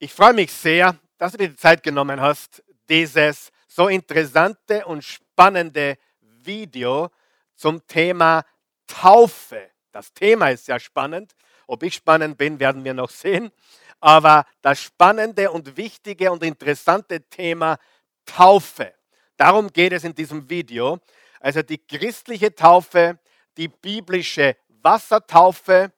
Ich 0.00 0.14
freue 0.14 0.32
mich 0.32 0.52
sehr, 0.52 0.96
dass 1.16 1.32
du 1.32 1.38
dir 1.38 1.48
die 1.48 1.56
Zeit 1.56 1.82
genommen 1.82 2.20
hast, 2.20 2.62
dieses 2.88 3.50
so 3.66 3.88
interessante 3.88 4.86
und 4.86 5.02
spannende 5.02 5.98
Video 6.20 7.10
zum 7.56 7.84
Thema 7.84 8.44
Taufe. 8.86 9.72
Das 9.90 10.12
Thema 10.14 10.50
ist 10.50 10.66
sehr 10.66 10.78
spannend. 10.78 11.34
Ob 11.66 11.82
ich 11.82 11.94
spannend 11.94 12.38
bin, 12.38 12.60
werden 12.60 12.84
wir 12.84 12.94
noch 12.94 13.10
sehen. 13.10 13.50
Aber 13.98 14.46
das 14.62 14.80
spannende 14.80 15.50
und 15.50 15.76
wichtige 15.76 16.30
und 16.30 16.44
interessante 16.44 17.20
Thema 17.22 17.76
Taufe. 18.24 18.94
Darum 19.36 19.66
geht 19.72 19.92
es 19.92 20.04
in 20.04 20.14
diesem 20.14 20.48
Video. 20.48 21.00
Also 21.40 21.62
die 21.62 21.78
christliche 21.78 22.54
Taufe, 22.54 23.18
die 23.56 23.66
biblische 23.66 24.56
Wassertaufe, 24.80 25.90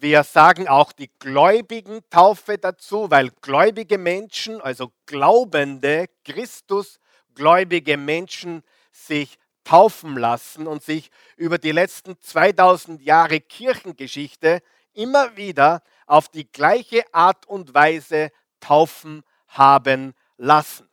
wir 0.00 0.24
sagen 0.24 0.66
auch 0.68 0.92
die 0.92 1.10
gläubigen 1.18 2.00
Taufe 2.10 2.58
dazu, 2.58 3.10
weil 3.10 3.30
gläubige 3.40 3.96
Menschen, 3.96 4.60
also 4.60 4.92
glaubende, 5.06 6.06
Christusgläubige 6.24 7.96
Menschen 7.96 8.62
sich 8.90 9.38
taufen 9.62 10.16
lassen 10.16 10.66
und 10.66 10.82
sich 10.82 11.10
über 11.36 11.58
die 11.58 11.72
letzten 11.72 12.20
2000 12.20 13.02
Jahre 13.02 13.40
Kirchengeschichte 13.40 14.62
immer 14.92 15.36
wieder 15.36 15.82
auf 16.06 16.28
die 16.28 16.50
gleiche 16.50 17.02
Art 17.14 17.46
und 17.46 17.72
Weise 17.72 18.30
taufen 18.60 19.22
haben 19.48 20.14
lassen. 20.36 20.88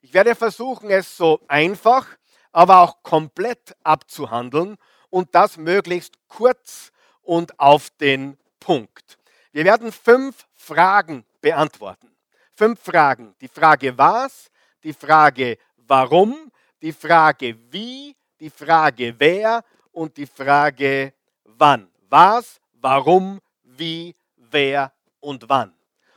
Ich 0.00 0.14
werde 0.14 0.34
versuchen, 0.34 0.90
es 0.90 1.16
so 1.16 1.40
einfach, 1.48 2.06
aber 2.52 2.78
auch 2.80 3.02
komplett 3.02 3.74
abzuhandeln 3.82 4.76
und 5.10 5.34
das 5.34 5.56
möglichst 5.56 6.14
kurz 6.28 6.92
und 7.22 7.58
auf 7.58 7.90
den 7.90 8.38
Punkt. 8.64 9.18
Wir 9.52 9.62
werden 9.66 9.92
fünf 9.92 10.46
Fragen 10.54 11.26
beantworten. 11.42 12.10
Fünf 12.54 12.80
Fragen. 12.80 13.34
Die 13.42 13.48
Frage 13.48 13.98
was, 13.98 14.50
die 14.82 14.94
Frage 14.94 15.58
warum, 15.76 16.50
die 16.80 16.92
Frage 16.92 17.58
wie, 17.70 18.16
die 18.40 18.48
Frage 18.48 19.14
wer 19.18 19.62
und 19.92 20.16
die 20.16 20.26
Frage 20.26 21.12
wann. 21.44 21.90
Was, 22.08 22.58
warum, 22.72 23.38
wie, 23.64 24.16
wer 24.36 24.94
und 25.20 25.46
wann. 25.46 25.74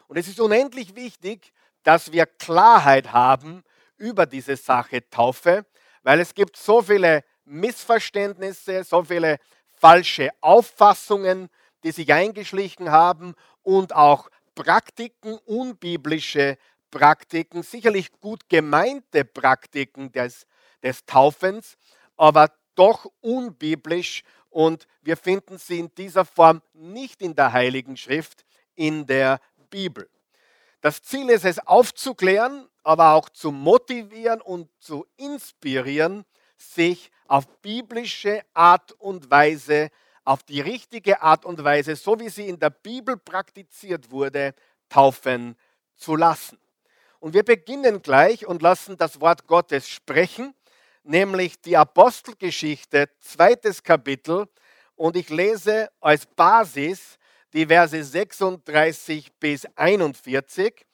Und 0.08 0.16
es 0.16 0.30
ist 0.30 0.40
unendlich 0.40 0.95
wichtig, 0.95 1.52
dass 1.84 2.14
wir 2.14 2.25
Klarheit 2.25 3.12
haben 3.12 3.62
über 3.98 4.25
diese 4.25 4.56
Sache 4.56 5.09
Taufe, 5.09 5.66
weil 6.02 6.22
es 6.22 6.34
gibt 6.34 6.56
so 6.56 6.81
viele 6.81 7.25
Missverständnisse, 7.44 8.86
so 8.86 9.03
viele 9.03 9.38
falsche 9.73 10.30
Auffassungen, 10.40 11.50
die 11.83 11.92
sich 11.92 12.11
eingeschlichen 12.14 12.92
haben 12.92 13.36
und 13.64 13.94
auch 13.94 14.30
Praktiken, 14.56 15.38
unbiblische 15.45 16.58
Praktiken, 16.89 17.64
sicherlich 17.64 18.11
gut 18.19 18.50
gemeinte 18.50 19.25
Praktiken 19.25 20.11
des, 20.11 20.47
des 20.81 21.06
Taufens, 21.06 21.78
aber 22.16 22.52
doch 22.75 23.06
unbiblisch 23.22 24.23
und 24.50 24.88
wir 25.02 25.17
finden 25.17 25.58
sie 25.58 25.80
in 25.80 25.94
dieser 25.95 26.25
Form 26.25 26.61
nicht 26.73 27.22
in 27.22 27.36
der 27.36 27.53
Heiligen 27.53 27.97
Schrift, 27.97 28.45
in 28.75 29.06
der 29.06 29.39
Bibel. 29.69 30.09
Das 30.81 31.02
Ziel 31.02 31.30
ist 31.30 31.45
es 31.45 31.59
aufzuklären, 31.59 32.67
aber 32.84 33.14
auch 33.14 33.30
zu 33.30 33.52
motivieren 33.52 34.41
und 34.41 34.69
zu 34.80 35.06
inspirieren, 35.17 36.25
sich 36.58 37.12
auf 37.28 37.47
biblische 37.62 38.41
Art 38.53 38.94
und 38.94 39.30
Weise 39.30 39.89
auf 40.28 40.44
die 40.44 40.59
richtige 40.59 41.22
Art 41.22 41.45
und 41.45 41.64
Weise, 41.64 41.95
so 41.95 42.20
wie 42.20 42.28
sie 42.28 42.50
in 42.50 42.59
der 42.59 42.70
Bibel 42.70 43.16
praktiziert 43.16 44.11
wurde, 44.11 44.53
taufen 44.89 45.56
zu 45.95 46.17
lassen. 46.17 46.59
Und 47.19 47.34
wir 47.34 47.44
beginnen 47.44 48.02
gleich 48.02 48.45
und 48.45 48.61
lassen 48.61 48.97
das 48.97 49.22
Wort 49.22 49.47
Gottes 49.47 49.88
sprechen, 49.88 50.53
nämlich 51.03 51.61
die 51.61 51.78
Apostelgeschichte, 51.78 53.09
zweites 53.22 53.81
Kapitel. 53.81 54.50
Und 54.96 55.16
ich 55.16 55.29
lese 55.29 55.90
als 56.02 56.25
Basis 56.25 57.18
die 57.53 57.66
Verse 57.68 58.03
36 58.03 59.31
bis 59.40 59.66
41. 59.78 60.85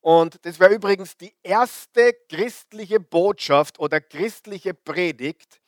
Und 0.00 0.44
das 0.44 0.58
wäre 0.58 0.74
übrigens 0.74 1.16
die 1.16 1.32
erste 1.44 2.12
christliche 2.28 2.98
Botschaft 2.98 3.78
oder 3.78 4.00
christliche 4.00 4.74
Predigt 4.74 5.60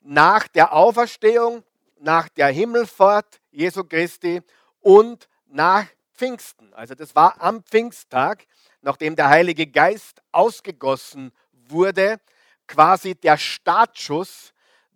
nach 0.00 0.48
der 0.48 0.72
Auferstehung 0.72 1.62
nach 1.98 2.28
der 2.28 2.48
Himmelfahrt 2.48 3.40
Jesu 3.50 3.84
Christi 3.84 4.42
und 4.80 5.28
nach 5.46 5.86
Pfingsten. 6.14 6.72
Also 6.74 6.94
das 6.94 7.14
war 7.14 7.40
am 7.40 7.62
Pfingsttag, 7.62 8.46
nachdem 8.80 9.16
der 9.16 9.28
Heilige 9.28 9.66
Geist 9.66 10.22
ausgegossen 10.32 11.32
wurde, 11.52 12.20
quasi 12.66 13.14
der 13.14 13.36
Startschuss 13.36 14.52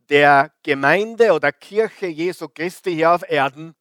der 0.09 0.53
Gemeinde 0.63 1.33
oder 1.33 1.53
Kirche 1.53 2.07
Jesu 2.07 2.49
Christi 2.49 2.95
hier 2.95 3.13
auf 3.13 3.29
Erden. 3.29 3.75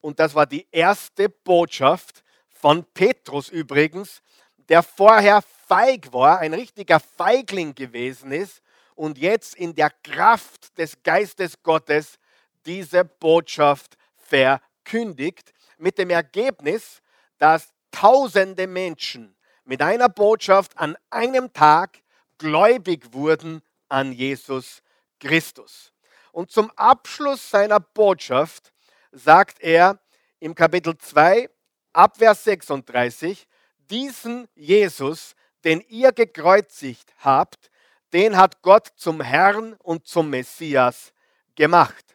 Und 0.00 0.20
das 0.20 0.34
war 0.34 0.46
die 0.46 0.66
erste 0.70 1.28
Botschaft 1.28 2.22
von 2.48 2.84
Petrus 2.94 3.48
übrigens, 3.48 4.22
der 4.68 4.82
vorher 4.82 5.42
feig 5.66 6.12
war, 6.12 6.38
ein 6.38 6.54
richtiger 6.54 7.00
Feigling 7.00 7.74
gewesen 7.74 8.30
ist 8.30 8.62
und 8.94 9.18
jetzt 9.18 9.56
in 9.56 9.74
der 9.74 9.90
Kraft 9.90 10.76
des 10.78 11.02
Geistes 11.02 11.62
Gottes 11.62 12.18
diese 12.66 13.04
Botschaft 13.04 13.96
verkündigt, 14.16 15.52
mit 15.78 15.98
dem 15.98 16.10
Ergebnis, 16.10 17.02
dass 17.38 17.72
tausende 17.90 18.66
Menschen 18.66 19.36
mit 19.64 19.82
einer 19.82 20.08
Botschaft 20.08 20.76
an 20.78 20.96
einem 21.10 21.52
Tag 21.52 21.98
gläubig 22.38 23.12
wurden 23.12 23.62
an 23.88 24.12
Jesus 24.12 24.82
Christus. 25.20 25.92
Und 26.32 26.50
zum 26.50 26.70
Abschluss 26.76 27.50
seiner 27.50 27.80
Botschaft 27.80 28.72
sagt 29.12 29.60
er 29.60 30.00
im 30.40 30.54
Kapitel 30.54 30.96
2, 30.96 31.48
Abvers 31.92 32.44
36, 32.44 33.46
diesen 33.78 34.48
Jesus, 34.54 35.34
den 35.64 35.80
ihr 35.88 36.12
gekreuzigt 36.12 37.12
habt, 37.18 37.70
den 38.12 38.36
hat 38.36 38.62
Gott 38.62 38.88
zum 38.96 39.20
Herrn 39.20 39.74
und 39.74 40.06
zum 40.06 40.30
Messias 40.30 41.12
gemacht. 41.54 42.11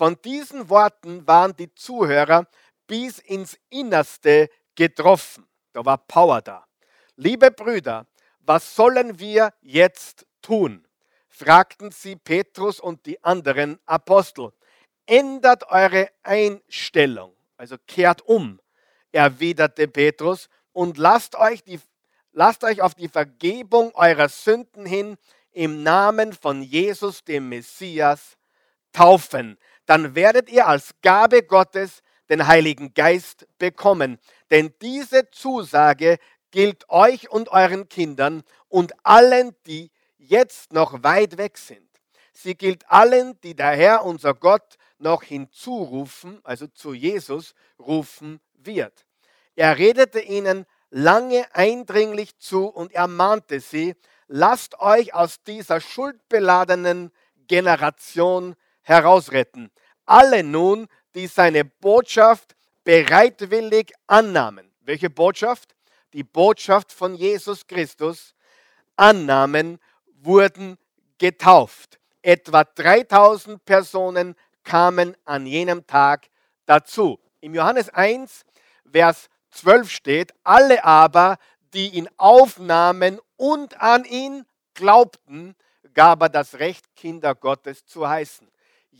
Von 0.00 0.16
diesen 0.22 0.70
Worten 0.70 1.26
waren 1.26 1.54
die 1.54 1.74
Zuhörer 1.74 2.46
bis 2.86 3.18
ins 3.18 3.58
Innerste 3.68 4.48
getroffen. 4.74 5.46
Da 5.74 5.84
war 5.84 5.98
Power 5.98 6.40
da. 6.40 6.66
Liebe 7.16 7.50
Brüder, 7.50 8.06
was 8.38 8.74
sollen 8.74 9.18
wir 9.18 9.52
jetzt 9.60 10.24
tun? 10.40 10.88
fragten 11.28 11.90
sie 11.90 12.16
Petrus 12.16 12.80
und 12.80 13.04
die 13.04 13.22
anderen 13.22 13.78
Apostel. 13.84 14.52
Ändert 15.04 15.68
eure 15.68 16.08
Einstellung, 16.22 17.36
also 17.58 17.76
kehrt 17.86 18.22
um, 18.22 18.58
erwiderte 19.12 19.86
Petrus, 19.86 20.48
und 20.72 20.96
lasst 20.96 21.36
euch, 21.36 21.62
die, 21.62 21.78
lasst 22.32 22.64
euch 22.64 22.80
auf 22.80 22.94
die 22.94 23.08
Vergebung 23.08 23.94
eurer 23.94 24.30
Sünden 24.30 24.86
hin 24.86 25.18
im 25.52 25.82
Namen 25.82 26.32
von 26.32 26.62
Jesus, 26.62 27.22
dem 27.22 27.50
Messias, 27.50 28.38
taufen 28.92 29.58
dann 29.90 30.14
werdet 30.14 30.48
ihr 30.48 30.68
als 30.68 30.94
Gabe 31.02 31.42
Gottes 31.42 32.04
den 32.28 32.46
Heiligen 32.46 32.94
Geist 32.94 33.48
bekommen. 33.58 34.20
Denn 34.52 34.72
diese 34.80 35.32
Zusage 35.32 36.18
gilt 36.52 36.88
euch 36.88 37.28
und 37.28 37.48
euren 37.48 37.88
Kindern 37.88 38.44
und 38.68 38.92
allen, 39.02 39.52
die 39.66 39.90
jetzt 40.16 40.72
noch 40.72 41.02
weit 41.02 41.38
weg 41.38 41.58
sind. 41.58 41.88
Sie 42.32 42.54
gilt 42.54 42.88
allen, 42.88 43.40
die 43.40 43.56
der 43.56 43.72
Herr, 43.72 44.04
unser 44.04 44.32
Gott, 44.32 44.76
noch 45.00 45.24
hinzurufen, 45.24 46.38
also 46.44 46.68
zu 46.68 46.94
Jesus 46.94 47.54
rufen 47.76 48.38
wird. 48.54 49.04
Er 49.56 49.76
redete 49.76 50.20
ihnen 50.20 50.66
lange 50.90 51.44
eindringlich 51.52 52.38
zu 52.38 52.66
und 52.66 52.92
ermahnte 52.92 53.58
sie, 53.58 53.96
lasst 54.28 54.78
euch 54.78 55.14
aus 55.14 55.42
dieser 55.42 55.80
schuldbeladenen 55.80 57.10
Generation 57.48 58.54
herausretten 58.82 59.70
alle 60.10 60.42
nun, 60.42 60.88
die 61.14 61.28
seine 61.28 61.64
Botschaft 61.64 62.56
bereitwillig 62.82 63.92
annahmen. 64.08 64.72
Welche 64.80 65.08
Botschaft? 65.08 65.76
Die 66.12 66.24
Botschaft 66.24 66.92
von 66.92 67.14
Jesus 67.14 67.64
Christus 67.68 68.34
annahmen, 68.96 69.78
wurden 70.22 70.76
getauft. 71.18 72.00
Etwa 72.22 72.64
3000 72.64 73.64
Personen 73.64 74.34
kamen 74.64 75.16
an 75.24 75.46
jenem 75.46 75.86
Tag 75.86 76.28
dazu. 76.66 77.20
Im 77.40 77.54
Johannes 77.54 77.88
1, 77.88 78.44
Vers 78.90 79.28
12 79.52 79.90
steht, 79.90 80.34
alle 80.42 80.84
aber, 80.84 81.38
die 81.72 81.90
ihn 81.90 82.08
aufnahmen 82.16 83.20
und 83.36 83.80
an 83.80 84.04
ihn 84.04 84.44
glaubten, 84.74 85.54
gab 85.94 86.22
er 86.22 86.28
das 86.28 86.58
Recht, 86.58 86.84
Kinder 86.96 87.36
Gottes 87.36 87.86
zu 87.86 88.08
heißen. 88.08 88.50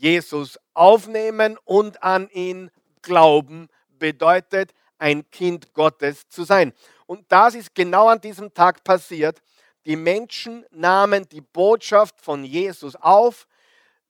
Jesus 0.01 0.59
aufnehmen 0.73 1.59
und 1.63 2.01
an 2.01 2.27
ihn 2.31 2.71
glauben 3.03 3.69
bedeutet 3.99 4.73
ein 4.97 5.29
Kind 5.29 5.73
Gottes 5.73 6.27
zu 6.27 6.43
sein. 6.43 6.73
Und 7.05 7.31
das 7.31 7.53
ist 7.53 7.75
genau 7.75 8.07
an 8.07 8.19
diesem 8.19 8.51
Tag 8.51 8.83
passiert. 8.83 9.43
Die 9.85 9.95
Menschen 9.95 10.65
nahmen 10.71 11.29
die 11.29 11.41
Botschaft 11.41 12.19
von 12.19 12.43
Jesus 12.43 12.95
auf, 12.95 13.47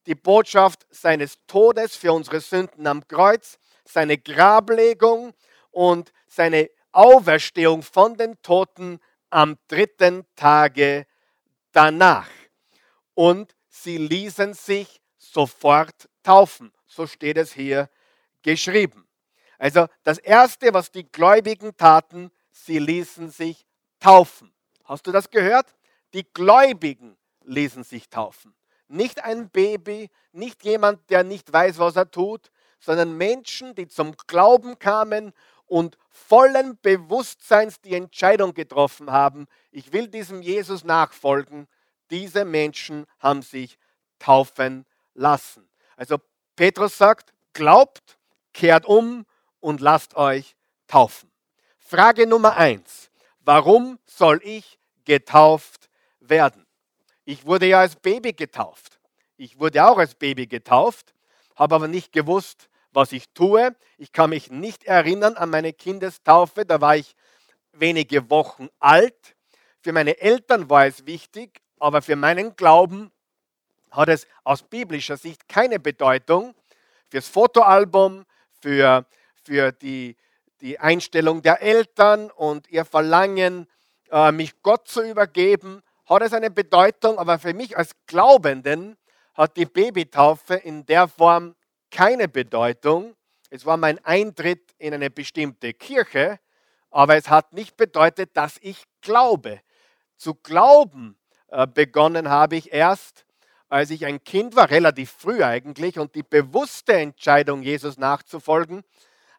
die 0.06 0.16
Botschaft 0.16 0.88
seines 0.92 1.38
Todes 1.46 1.98
für 1.98 2.14
unsere 2.14 2.40
Sünden 2.40 2.88
am 2.88 3.06
Kreuz, 3.06 3.60
seine 3.84 4.18
Grablegung 4.18 5.34
und 5.72 6.14
seine 6.26 6.70
Auferstehung 6.94 7.84
von 7.84 8.16
den 8.16 8.42
Toten 8.42 9.02
am 9.30 9.58
dritten 9.68 10.26
Tage 10.38 11.06
danach. 11.74 12.30
Und 13.14 13.54
sie 13.68 13.98
ließen 13.98 14.54
sich 14.54 15.01
sofort 15.22 16.10
taufen. 16.24 16.72
So 16.88 17.08
steht 17.08 17.38
es 17.38 17.54
hier 17.54 17.90
geschrieben. 18.42 19.08
Also 19.58 19.88
das 20.04 20.18
Erste, 20.18 20.74
was 20.74 20.92
die 20.92 21.10
Gläubigen 21.10 21.78
taten, 21.78 22.32
sie 22.52 22.80
ließen 22.80 23.30
sich 23.30 23.66
taufen. 24.00 24.52
Hast 24.84 25.06
du 25.06 25.12
das 25.12 25.30
gehört? 25.30 25.76
Die 26.14 26.26
Gläubigen 26.34 27.18
ließen 27.44 27.84
sich 27.84 28.10
taufen. 28.10 28.56
Nicht 28.88 29.24
ein 29.24 29.50
Baby, 29.50 30.10
nicht 30.32 30.64
jemand, 30.64 31.10
der 31.10 31.24
nicht 31.24 31.54
weiß, 31.54 31.78
was 31.78 31.96
er 31.96 32.10
tut, 32.10 32.52
sondern 32.80 33.16
Menschen, 33.16 33.76
die 33.76 33.88
zum 33.88 34.18
Glauben 34.28 34.80
kamen 34.80 35.34
und 35.68 35.98
vollen 36.10 36.78
Bewusstseins 36.82 37.80
die 37.80 37.94
Entscheidung 37.94 38.54
getroffen 38.54 39.12
haben, 39.12 39.48
ich 39.70 39.94
will 39.94 40.08
diesem 40.08 40.42
Jesus 40.42 40.84
nachfolgen. 40.84 41.68
Diese 42.10 42.44
Menschen 42.44 43.06
haben 43.20 43.44
sich 43.44 43.78
taufen 44.20 44.86
lassen. 45.14 45.70
Also 45.96 46.18
Petrus 46.56 46.98
sagt, 46.98 47.34
glaubt, 47.54 48.18
kehrt 48.54 48.86
um 48.86 49.26
und 49.60 49.82
lasst 49.82 50.16
euch 50.16 50.56
taufen. 50.88 51.32
Frage 51.80 52.28
Nummer 52.28 52.58
eins. 52.58 53.10
Warum 53.40 54.00
soll 54.06 54.40
ich 54.44 54.80
getauft 55.06 55.90
werden? 56.20 56.66
Ich 57.26 57.46
wurde 57.46 57.66
ja 57.68 57.80
als 57.80 57.96
Baby 57.96 58.34
getauft. 58.34 59.00
Ich 59.38 59.60
wurde 59.60 59.86
auch 59.86 59.98
als 59.98 60.16
Baby 60.16 60.48
getauft, 60.48 61.14
habe 61.56 61.76
aber 61.76 61.88
nicht 61.88 62.12
gewusst, 62.12 62.70
was 62.92 63.12
ich 63.12 63.30
tue. 63.34 63.76
Ich 63.98 64.12
kann 64.12 64.30
mich 64.30 64.52
nicht 64.52 64.84
erinnern 64.84 65.36
an 65.36 65.50
meine 65.50 65.74
Kindestaufe, 65.74 66.66
da 66.66 66.80
war 66.82 66.96
ich 66.96 67.16
wenige 67.74 68.30
Wochen 68.30 68.70
alt. 68.80 69.36
Für 69.80 69.94
meine 69.94 70.20
Eltern 70.20 70.70
war 70.70 70.86
es 70.86 71.06
wichtig, 71.06 71.62
aber 71.80 72.02
für 72.02 72.16
meinen 72.16 72.56
Glauben 72.56 73.12
hat 73.92 74.10
es 74.10 74.26
aus 74.44 74.64
biblischer 74.64 75.18
Sicht 75.18 75.48
keine 75.48 75.80
Bedeutung. 75.80 76.56
Fürs 77.10 77.28
Fotoalbum, 77.28 78.26
für, 78.62 79.06
für 79.44 79.72
die, 79.74 80.16
die 80.62 80.80
Einstellung 80.80 81.42
der 81.42 81.62
Eltern 81.62 82.32
und 82.32 82.70
ihr 82.70 82.86
Verlangen, 82.86 83.68
äh, 84.10 84.32
mich 84.32 84.62
Gott 84.62 84.88
zu 84.88 85.02
übergeben, 85.02 85.82
hat 86.06 86.22
es 86.22 86.34
eine 86.34 86.52
Bedeutung, 86.52 87.20
aber 87.20 87.40
für 87.40 87.54
mich 87.54 87.78
als 87.78 87.92
Glaubenden 88.08 88.98
hat 89.34 89.58
die 89.58 89.66
Babytaufe 89.66 90.56
in 90.56 90.86
der 90.86 91.08
Form 91.08 91.56
keine 91.90 92.28
Bedeutung. 92.28 93.16
Es 93.50 93.66
war 93.66 93.78
mein 93.78 94.04
Eintritt 94.06 94.74
in 94.78 94.94
eine 94.94 95.10
bestimmte 95.10 95.74
Kirche, 95.74 96.40
aber 96.90 97.16
es 97.16 97.30
hat 97.30 97.54
nicht 97.54 97.78
bedeutet, 97.78 98.32
dass 98.36 98.58
ich 98.62 98.84
glaube. 99.02 99.62
Zu 100.18 100.36
glauben 100.36 101.18
äh, 101.48 101.66
begonnen 101.68 102.30
habe 102.30 102.56
ich 102.56 102.72
erst, 102.72 103.26
als 103.72 103.90
ich 103.90 104.06
ein 104.06 104.22
Kind 104.26 104.58
war, 104.58 104.70
relativ 104.70 105.12
früh 105.12 105.44
eigentlich, 105.44 105.98
und 105.98 106.14
die 106.14 106.24
bewusste 106.24 106.92
Entscheidung, 106.94 107.64
Jesus 107.64 107.98
nachzufolgen, 107.98 108.84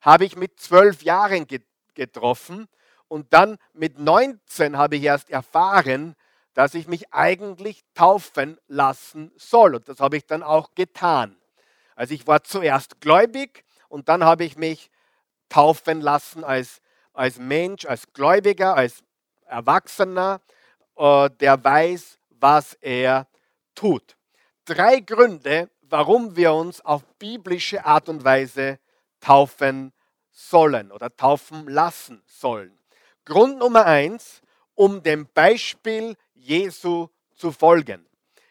habe 0.00 0.24
ich 0.24 0.36
mit 0.36 0.58
zwölf 0.58 1.02
Jahren 1.02 1.46
getroffen. 1.94 2.66
Und 3.08 3.34
dann 3.34 3.58
mit 3.74 3.98
19 3.98 4.78
habe 4.78 4.96
ich 4.96 5.02
erst 5.02 5.28
erfahren, 5.28 6.16
dass 6.54 6.72
ich 6.72 6.88
mich 6.88 7.12
eigentlich 7.12 7.82
taufen 7.94 8.58
lassen 8.68 9.32
soll. 9.36 9.74
Und 9.74 9.86
das 9.86 10.00
habe 10.00 10.16
ich 10.16 10.24
dann 10.24 10.42
auch 10.42 10.74
getan. 10.74 11.36
Also 11.94 12.14
ich 12.14 12.26
war 12.26 12.42
zuerst 12.42 13.02
gläubig 13.02 13.64
und 13.90 14.08
dann 14.08 14.24
habe 14.24 14.44
ich 14.44 14.56
mich 14.56 14.90
taufen 15.50 16.00
lassen 16.00 16.42
als, 16.42 16.80
als 17.12 17.38
Mensch, 17.38 17.84
als 17.84 18.10
Gläubiger, 18.14 18.76
als 18.76 19.04
Erwachsener, 19.44 20.40
äh, 20.96 21.28
der 21.38 21.62
weiß, 21.62 22.18
was 22.30 22.72
er 22.80 23.26
tut. 23.74 24.16
Drei 24.64 25.00
Gründe, 25.00 25.70
warum 25.82 26.36
wir 26.36 26.52
uns 26.52 26.80
auf 26.80 27.04
biblische 27.18 27.84
Art 27.84 28.08
und 28.08 28.24
Weise 28.24 28.78
taufen 29.20 29.92
sollen 30.30 30.92
oder 30.92 31.14
taufen 31.14 31.68
lassen 31.68 32.22
sollen. 32.26 32.78
Grund 33.24 33.58
Nummer 33.58 33.86
eins, 33.86 34.40
um 34.74 35.02
dem 35.02 35.28
Beispiel 35.34 36.16
Jesu 36.34 37.08
zu 37.34 37.52
folgen. 37.52 38.06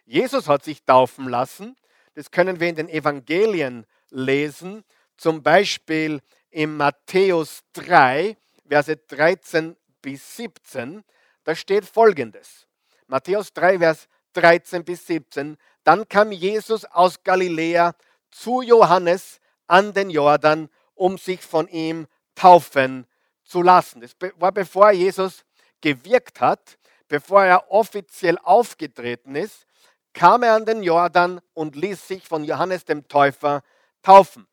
Jesus 0.06 0.48
hat 0.48 0.63
sich 0.63 0.84
taufen 0.84 1.28
lassen 1.28 1.75
das 2.14 2.31
können 2.31 2.60
wir 2.60 2.69
in 2.69 2.75
den 2.75 2.90
Evangelien 2.90 3.86
lesen, 4.10 4.84
zum 5.18 5.44
Beispiel 5.44 6.22
in 6.50 6.75
Matthäus 6.75 7.64
3, 7.74 8.38
Verse 8.68 8.96
13 8.96 9.75
bis 10.02 10.38
17. 10.38 11.04
Da 11.44 11.56
steht 11.56 11.86
folgendes. 11.86 12.68
Matthäus 13.07 13.54
3, 13.54 13.80
Vers 13.80 14.07
13 14.34 14.84
bis 14.84 15.06
17. 15.07 15.57
Dann 15.83 16.07
kam 16.07 16.31
Jesus 16.31 16.86
aus 16.86 17.24
Galiläa 17.24 17.94
zu 18.30 18.62
Johannes 18.62 19.39
an 19.68 19.94
den 19.94 20.10
Jordan, 20.10 20.69
um 20.95 21.18
sich 21.18 21.42
von 21.42 21.68
ihm 21.68 22.07
taufen 22.36 23.07
zu 23.44 23.62
lassen. 23.62 24.01
Das 24.01 24.16
war 24.38 24.51
bevor 24.51 24.92
Jesus 24.92 25.44
gewirkt 25.81 26.39
hat, 26.39 26.78
bevor 27.07 27.44
er 27.44 27.72
offiziell 27.72 28.38
aufgetreten 28.44 29.36
ist 29.36 29.66
kam 30.13 30.44
er 30.44 30.56
an 30.56 30.66
den 30.66 30.83
Jordan 30.83 31.42
und 31.54 31.75
ließ 31.75 32.07
sich 32.07 32.28
von 32.28 32.44
Johannes 32.44 32.86
dem 32.86 33.07
Täufer 33.07 33.63
taufen. 34.01 34.48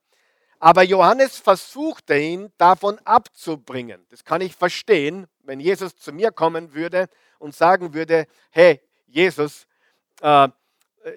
Aber 0.60 0.82
Johannes 0.82 1.38
versuchte 1.38 2.18
ihn 2.18 2.52
davon 2.58 2.98
abzubringen. 3.04 4.04
Das 4.10 4.24
kann 4.24 4.40
ich 4.40 4.56
verstehen, 4.56 5.26
wenn 5.44 5.60
Jesus 5.60 5.96
zu 5.96 6.12
mir 6.12 6.32
kommen 6.32 6.74
würde 6.74 7.08
und 7.38 7.54
sagen 7.54 7.94
würde, 7.94 8.26
hey 8.50 8.80
Jesus, 9.06 9.66
äh, 10.20 10.48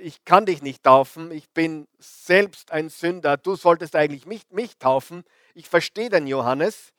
ich 0.01 0.23
kann 0.25 0.45
dich 0.45 0.61
nicht 0.61 0.83
taufen, 0.83 1.31
ich 1.31 1.49
bin 1.51 1.87
selbst 1.99 2.71
ein 2.71 2.89
Sünder, 2.89 3.37
du 3.37 3.55
solltest 3.55 3.95
eigentlich 3.95 4.25
mich, 4.25 4.43
mich 4.51 4.77
taufen. 4.77 5.23
Ich 5.53 5.69
verstehe 5.69 6.09
den 6.09 6.27
Johannes. 6.27 6.93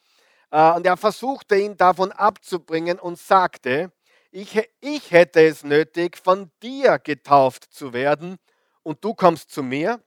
Äh, 0.50 0.72
und 0.72 0.86
er 0.86 0.96
versuchte 0.96 1.56
ihn 1.56 1.76
davon 1.76 2.12
abzubringen 2.12 2.98
und 2.98 3.18
sagte, 3.18 3.92
ich, 4.30 4.60
ich 4.80 5.10
hätte 5.10 5.42
es 5.42 5.62
nötig, 5.62 6.16
von 6.16 6.50
dir 6.62 6.98
getauft 6.98 7.72
zu 7.72 7.92
werden 7.92 8.38
und 8.82 9.04
du 9.04 9.14
kommst 9.14 9.50
zu 9.50 9.62
mir. 9.62 10.00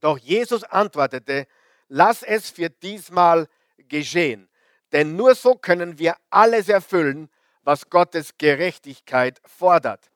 Doch 0.00 0.18
Jesus 0.18 0.62
antwortete, 0.64 1.46
lass 1.88 2.22
es 2.22 2.50
für 2.50 2.70
diesmal 2.70 3.48
geschehen, 3.76 4.48
denn 4.92 5.16
nur 5.16 5.34
so 5.34 5.54
können 5.54 5.98
wir 5.98 6.16
alles 6.30 6.68
erfüllen, 6.68 7.30
was 7.62 7.88
Gottes 7.88 8.36
Gerechtigkeit 8.38 9.40
fordert. 9.44 10.10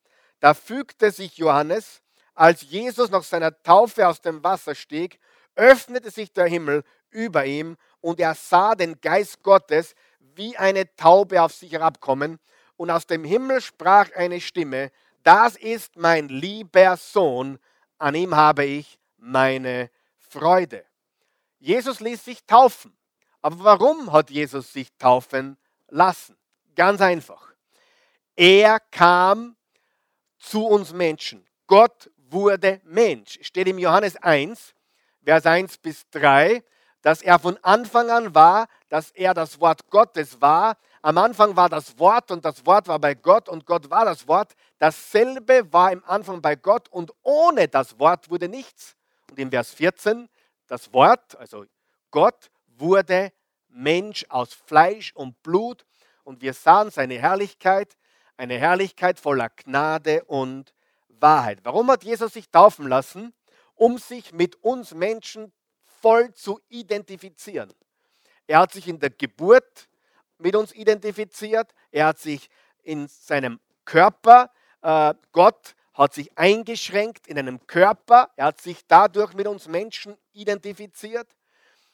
Da 0.45 0.53
fügte 0.53 1.11
sich 1.11 1.39
Johannes, 1.39 2.03
als 2.35 2.61
Jesus 2.61 3.09
nach 3.09 3.23
seiner 3.23 3.63
Taufe 3.63 4.07
aus 4.07 4.21
dem 4.21 4.45
Wasser 4.45 4.75
stieg, 4.75 5.19
öffnete 5.55 6.11
sich 6.11 6.35
der 6.35 6.45
Himmel 6.45 6.85
über 7.09 7.47
ihm 7.47 7.79
und 8.03 8.21
er 8.21 8.35
sah 8.35 8.75
den 8.75 9.01
Geist 9.01 9.43
Gottes 9.43 9.95
wie 10.19 10.55
eine 10.59 10.95
Taube 10.97 11.41
auf 11.41 11.55
sich 11.55 11.73
herabkommen 11.73 12.39
und 12.77 12.91
aus 12.91 13.07
dem 13.07 13.25
Himmel 13.25 13.63
sprach 13.63 14.13
eine 14.17 14.39
Stimme, 14.39 14.93
das 15.23 15.57
ist 15.57 15.97
mein 15.97 16.29
lieber 16.29 16.99
Sohn, 16.99 17.59
an 17.97 18.15
ihm 18.15 18.37
habe 18.37 18.67
ich 18.67 18.99
meine 19.17 19.89
Freude. 20.19 20.85
Jesus 21.59 22.01
ließ 22.01 22.23
sich 22.23 22.45
taufen. 22.45 22.95
Aber 23.41 23.65
warum 23.65 24.13
hat 24.13 24.29
Jesus 24.29 24.75
sich 24.75 24.95
taufen 24.99 25.57
lassen? 25.89 26.37
Ganz 26.77 27.01
einfach. 27.01 27.55
Er 28.37 28.79
kam 28.91 29.57
zu 30.45 30.67
uns 30.67 30.93
Menschen. 30.93 31.47
Gott 31.67 32.11
wurde 32.17 32.81
Mensch. 32.85 33.39
Steht 33.43 33.69
im 33.69 33.79
Johannes 33.79 34.17
1, 34.17 34.75
Vers 35.25 35.47
1 35.47 35.79
bis 35.79 36.09
3, 36.11 36.63
dass 37.03 37.23
er 37.23 37.39
von 37.39 37.59
Anfang 37.63 38.11
an 38.11 38.35
war, 38.35 38.67
dass 38.89 39.11
er 39.11 39.35
das 39.35 39.61
Wort 39.61 39.91
Gottes 39.91 40.41
war, 40.41 40.77
am 41.05 41.19
Anfang 41.19 41.55
war 41.55 41.69
das 41.69 41.99
Wort 41.99 42.31
und 42.31 42.47
das 42.47 42.65
Wort 42.65 42.89
war 42.89 42.99
bei 42.99 43.15
Gott 43.15 43.51
und 43.51 43.67
Gott 43.67 43.91
war 43.91 44.07
das 44.07 44.27
Wort. 44.27 44.55
Dasselbe 44.79 45.71
war 45.71 45.93
im 45.93 46.03
Anfang 46.07 46.41
bei 46.41 46.57
Gott 46.57 46.89
und 46.89 47.13
ohne 47.23 47.69
das 47.69 47.99
Wort 47.99 48.31
wurde 48.31 48.49
nichts. 48.49 48.97
Und 49.31 49.39
im 49.39 49.51
Vers 49.51 49.73
14, 49.73 50.31
das 50.67 50.95
Wort, 50.95 51.37
also 51.37 51.67
Gott, 52.11 52.51
wurde 52.79 53.35
Mensch 53.69 54.25
aus 54.31 54.55
Fleisch 54.55 55.13
und 55.15 55.43
Blut 55.43 55.85
und 56.23 56.41
wir 56.41 56.55
sahen 56.55 56.91
seine 56.91 57.19
Herrlichkeit, 57.19 57.99
eine 58.37 58.59
Herrlichkeit 58.59 59.19
voller 59.21 59.51
Gnade 59.51 60.25
und 60.25 60.75
Wahrheit. 61.09 61.61
Warum 61.63 61.91
hat 61.91 62.05
Jesus 62.05 62.33
sich 62.33 62.51
taufen 62.51 62.89
lassen? 62.89 63.33
Um 63.75 63.99
sich 63.99 64.33
mit 64.33 64.63
uns 64.63 64.95
Menschen 64.95 65.53
voll 65.85 66.33
zu 66.35 66.61
identifizieren. 66.69 67.73
Er 68.47 68.61
hat 68.61 68.73
sich 68.73 68.89
in 68.89 68.99
der 68.99 69.11
Geburt 69.11 69.89
mit 70.39 70.55
uns 70.55 70.73
identifiziert. 70.73 71.75
Er 71.91 72.07
hat 72.07 72.19
sich 72.19 72.51
in 72.83 73.09
seinem 73.09 73.61
Körper, 73.85 74.51
äh, 74.83 75.15
Gott 75.33 75.75
hat 75.95 76.13
sich 76.13 76.37
eingeschränkt 76.37 77.27
in 77.27 77.39
einem 77.39 77.67
Körper. 77.67 78.31
Er 78.37 78.47
hat 78.47 78.61
sich 78.61 78.87
dadurch 78.87 79.33
mit 79.33 79.47
uns 79.47 79.69
Menschen 79.69 80.17
identifiziert. 80.33 81.29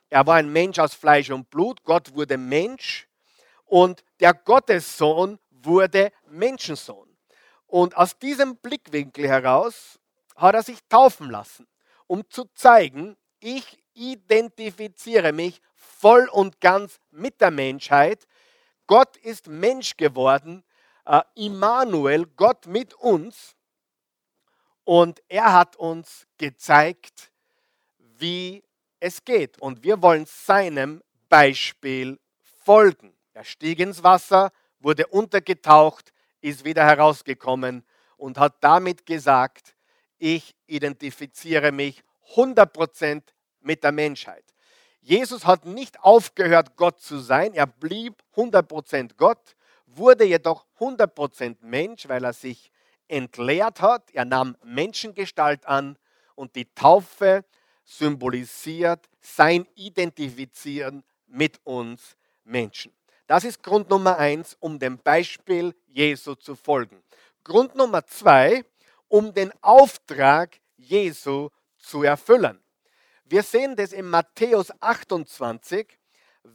Er 0.09 0.27
war 0.27 0.37
ein 0.37 0.53
Mensch 0.53 0.79
aus 0.79 0.95
Fleisch 0.95 1.31
und 1.31 1.51
Blut. 1.51 1.85
Gott 1.85 2.15
wurde 2.15 2.37
Mensch. 2.37 3.07
Und 3.67 4.03
der 4.19 4.35
Gottessohn 4.35 5.39
wurde 5.65 6.13
Menschensohn. 6.29 7.09
Und 7.67 7.97
aus 7.97 8.19
diesem 8.19 8.57
Blickwinkel 8.57 9.29
heraus 9.29 9.99
hat 10.37 10.55
er 10.55 10.63
sich 10.63 10.79
taufen 10.89 11.31
lassen, 11.31 11.67
um 12.07 12.29
zu 12.29 12.45
zeigen, 12.55 13.17
ich 13.39 13.79
identifiziere 13.95 15.33
mich 15.33 15.61
voll 15.75 16.29
und 16.29 16.61
ganz 16.61 16.99
mit 17.11 17.41
der 17.41 17.51
Menschheit. 17.51 18.27
Gott 18.87 19.17
ist 19.19 19.49
Mensch 19.49 19.97
geworden, 19.97 20.65
äh, 21.05 21.23
Immanuel, 21.35 22.27
Gott 22.37 22.67
mit 22.67 22.95
uns. 22.95 23.57
Und 24.85 25.23
er 25.29 25.53
hat 25.53 25.77
uns 25.77 26.27
gezeigt, 26.39 27.31
wie 27.99 28.65
es 28.99 29.25
geht. 29.25 29.61
Und 29.61 29.85
wir 29.85 30.03
wollen 30.03 30.27
seinem 30.27 31.03
Beispiel 31.29 32.19
folgen. 32.65 33.15
Er 33.33 33.45
stieg 33.45 33.79
ins 33.79 34.03
Wasser, 34.03 34.51
wurde 34.81 35.07
untergetaucht, 35.07 36.13
ist 36.41 36.65
wieder 36.65 36.85
herausgekommen 36.85 37.85
und 38.17 38.39
hat 38.39 38.57
damit 38.61 39.07
gesagt, 39.07 39.75
ich 40.19 40.55
identifiziere 40.67 41.73
mich 41.73 42.03
100% 42.35 43.23
mit 43.61 43.85
der 43.85 43.93
Menschheit. 43.93 44.45
Jesus 45.01 45.47
hat 45.47 45.65
nicht 45.65 46.01
aufgehört, 46.01 46.77
Gott 46.77 47.01
zu 47.01 47.19
sein. 47.19 47.55
Er 47.55 47.67
blieb 47.67 48.23
100% 48.37 49.17
Gott, 49.17 49.57
wurde 49.87 50.25
jedoch 50.25 50.67
100% 50.79 51.57
Mensch, 51.63 52.09
weil 52.09 52.25
er 52.25 52.35
sich 52.35 52.71
entleert 53.09 53.81
hat. 53.81 54.11
Er 54.13 54.25
nahm 54.25 54.57
Menschengestalt 54.63 55.67
an 55.67 55.97
und 56.35 56.55
die 56.55 56.73
Taufe 56.75 57.45
symbolisiert 57.85 59.09
sein 59.21 59.67
Identifizieren 59.75 61.03
mit 61.27 61.61
uns 61.65 62.17
Menschen. 62.45 62.93
Das 63.31 63.45
ist 63.45 63.63
Grund 63.63 63.89
Nummer 63.91 64.19
eins, 64.19 64.57
um 64.59 64.81
dem 64.81 64.99
Beispiel 64.99 65.73
Jesu 65.87 66.35
zu 66.35 66.57
folgen. 66.57 67.01
Grund 67.45 67.77
Nummer 67.77 68.05
zwei, 68.05 68.65
um 69.07 69.33
den 69.33 69.53
Auftrag 69.63 70.59
Jesu 70.77 71.51
zu 71.79 72.03
erfüllen. 72.03 72.61
Wir 73.27 73.45
sehen 73.45 73.77
das 73.77 73.93
in 73.93 74.11
Matthäus 74.11 74.73
28, 74.81 75.97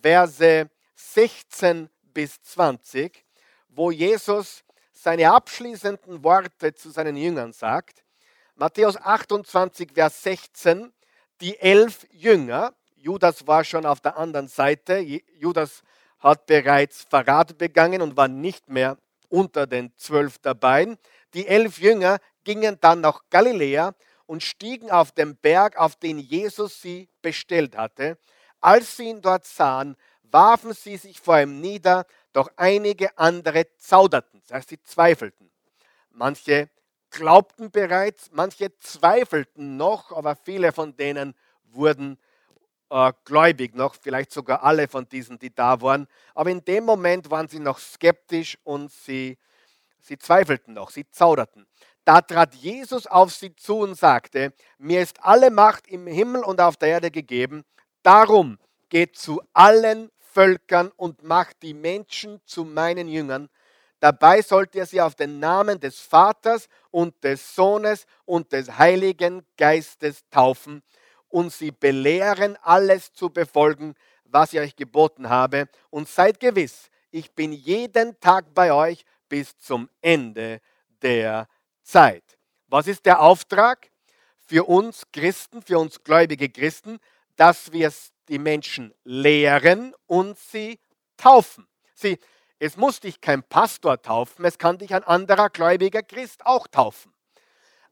Verse 0.02 0.70
16 0.96 1.90
bis 2.14 2.42
20, 2.42 3.24
wo 3.70 3.90
Jesus 3.90 4.66
seine 4.92 5.32
abschließenden 5.32 6.26
Worte 6.26 6.74
zu 6.74 6.90
seinen 6.90 7.16
Jüngern 7.16 7.54
sagt. 7.54 8.04
Matthäus 8.56 8.98
28, 8.98 9.94
Vers 9.94 10.24
16, 10.24 10.92
die 11.40 11.58
elf 11.58 12.06
Jünger, 12.12 12.74
Judas 12.98 13.48
war 13.48 13.64
schon 13.64 13.86
auf 13.86 14.02
der 14.02 14.18
anderen 14.18 14.50
Seite, 14.50 14.98
Judas 15.40 15.82
hat 16.20 16.46
bereits 16.46 17.04
Verrat 17.04 17.58
begangen 17.58 18.02
und 18.02 18.18
war 18.18 18.28
nicht 18.28 18.70
mehr 18.70 18.98
unter 19.30 19.68
den 19.68 19.92
zwölf 19.98 20.38
dabei. 20.40 20.98
Die 21.34 21.48
elf 21.48 21.80
Jünger 21.80 22.20
gingen 22.44 22.78
dann 22.80 23.02
nach 23.02 23.22
Galiläa 23.30 23.94
und 24.26 24.44
stiegen 24.44 24.90
auf 24.92 25.12
den 25.12 25.36
Berg, 25.36 25.78
auf 25.78 25.96
den 25.96 26.18
Jesus 26.20 26.82
sie 26.82 27.10
bestellt 27.22 27.78
hatte. 27.78 28.18
Als 28.62 28.98
sie 28.98 29.10
ihn 29.10 29.22
dort 29.22 29.46
sahen, 29.46 29.96
warfen 30.24 30.74
sie 30.74 30.98
sich 30.98 31.20
vor 31.20 31.40
ihm 31.40 31.62
nieder, 31.62 32.06
doch 32.34 32.50
einige 32.56 33.18
andere 33.18 33.68
zauderten, 33.78 34.42
das 34.42 34.58
heißt, 34.58 34.70
sie 34.70 34.82
zweifelten. 34.84 35.52
Manche 36.10 36.70
glaubten 37.10 37.72
bereits, 37.72 38.30
manche 38.32 38.78
zweifelten 38.80 39.78
noch, 39.78 40.12
aber 40.12 40.36
viele 40.36 40.72
von 40.72 40.98
denen 40.98 41.36
wurden 41.64 42.18
äh, 42.90 43.14
gläubig 43.24 43.76
noch, 43.76 43.96
vielleicht 43.96 44.32
sogar 44.32 44.64
alle 44.64 44.88
von 44.88 45.08
diesen, 45.08 45.40
die 45.40 45.54
da 45.54 45.82
waren. 45.82 46.08
Aber 46.34 46.50
in 46.50 46.64
dem 46.64 46.86
Moment 46.86 47.30
waren 47.30 47.48
sie 47.48 47.60
noch 47.60 47.80
skeptisch 47.80 48.58
und 48.64 48.92
sie, 48.92 49.38
sie 50.00 50.18
zweifelten 50.18 50.74
noch, 50.74 50.90
sie 50.90 51.10
zauderten. 51.10 51.66
Da 52.04 52.22
trat 52.22 52.54
Jesus 52.56 53.08
auf 53.08 53.34
sie 53.34 53.56
zu 53.56 53.80
und 53.80 53.96
sagte, 53.96 54.54
mir 54.78 55.02
ist 55.02 55.24
alle 55.24 55.50
Macht 55.50 55.88
im 55.88 56.06
Himmel 56.06 56.44
und 56.44 56.62
auf 56.62 56.78
der 56.78 56.90
Erde 56.90 57.10
gegeben, 57.10 57.64
darum 58.04 58.60
geht 58.90 59.18
zu 59.18 59.42
allen 59.54 60.12
Völkern 60.20 60.92
und 60.96 61.24
macht 61.24 61.64
die 61.64 61.74
Menschen 61.74 62.42
zu 62.46 62.64
meinen 62.64 63.08
Jüngern. 63.08 63.50
Dabei 64.00 64.42
sollt 64.42 64.76
ihr 64.76 64.86
sie 64.86 65.02
auf 65.02 65.16
den 65.16 65.40
Namen 65.40 65.80
des 65.80 66.00
Vaters 66.00 66.68
und 66.92 67.24
des 67.24 67.56
Sohnes 67.56 68.06
und 68.26 68.52
des 68.52 68.78
Heiligen 68.78 69.44
Geistes 69.58 70.24
taufen 70.30 70.84
und 71.36 71.52
sie 71.52 71.72
belehren, 71.72 72.58
alles 72.62 73.12
zu 73.12 73.30
befolgen, 73.30 73.94
was 74.24 74.54
ich 74.54 74.60
euch 74.62 74.74
geboten 74.78 75.28
habe. 75.28 75.68
Und 75.90 76.08
seid 76.08 76.40
gewiss, 76.40 76.90
ich 77.12 77.30
bin 77.34 77.52
jeden 77.52 78.18
Tag 78.22 78.54
bei 78.54 78.72
euch 78.72 79.04
bis 79.28 79.58
zum 79.58 79.90
Ende 80.02 80.62
der 81.02 81.50
Zeit. 81.84 82.24
Was 82.68 82.88
ist 82.88 83.06
der 83.06 83.20
Auftrag 83.20 83.90
für 84.48 84.64
uns 84.64 85.04
Christen, 85.12 85.62
für 85.62 85.78
uns 85.78 86.02
gläubige 86.06 86.48
Christen? 86.48 87.00
Dass 87.36 87.74
wir 87.74 87.92
die 88.30 88.40
Menschen 88.40 88.94
lehren 89.04 89.94
und 90.08 90.40
sie 90.40 90.80
taufen. 91.18 91.68
Sie, 91.96 92.18
es 92.60 92.78
muss 92.78 93.02
dich 93.02 93.20
kein 93.20 93.44
Pastor 93.44 94.02
taufen, 94.02 94.46
es 94.46 94.58
kann 94.58 94.78
dich 94.78 94.96
ein 94.96 95.04
anderer 95.04 95.50
gläubiger 95.50 96.02
Christ 96.02 96.46
auch 96.46 96.66
taufen. 96.68 97.14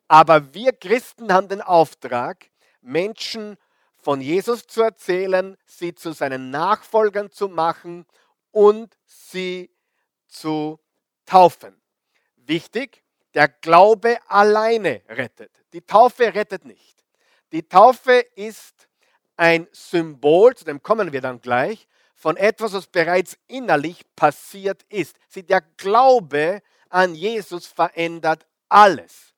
Aber 0.07 0.53
wir 0.53 0.71
Christen 0.71 1.33
haben 1.33 1.50
den 1.50 1.62
Auftrag, 1.62 2.52
Menschen 2.84 3.58
von 3.98 4.22
Jesus 4.22 4.68
zu 4.68 4.82
erzählen, 4.82 5.58
sie 5.66 5.96
zu 5.96 6.12
seinen 6.12 6.50
Nachfolgern 6.50 7.32
zu 7.32 7.48
machen 7.48 8.06
und 8.52 8.98
sie 9.06 9.72
zu 10.28 10.80
taufen. 11.25 11.82
Wichtig, 12.36 13.04
der 13.34 13.48
Glaube 13.48 14.18
alleine 14.28 15.02
rettet. 15.08 15.63
Die 15.74 15.82
Taufe 15.82 16.34
rettet 16.34 16.66
nicht. 16.66 17.04
Die 17.52 17.68
Taufe 17.68 18.20
ist 18.36 18.88
ein 19.38 19.68
Symbol, 19.72 20.56
zu 20.56 20.66
dem 20.66 20.82
kommen 20.82 21.12
wir 21.12 21.22
dann 21.22 21.42
gleich, 21.42 21.88
von 22.13 22.38
etwas, 22.38 22.74
was 22.74 22.88
bereits 22.88 23.38
innerlich 23.48 24.04
passiert 24.16 24.84
ist. 24.90 25.18
Sie, 25.28 25.44
der 25.44 25.62
Glaube 25.62 26.62
an 26.90 27.16
Jesus 27.16 27.66
verändert 27.66 28.46
alles. 28.70 29.33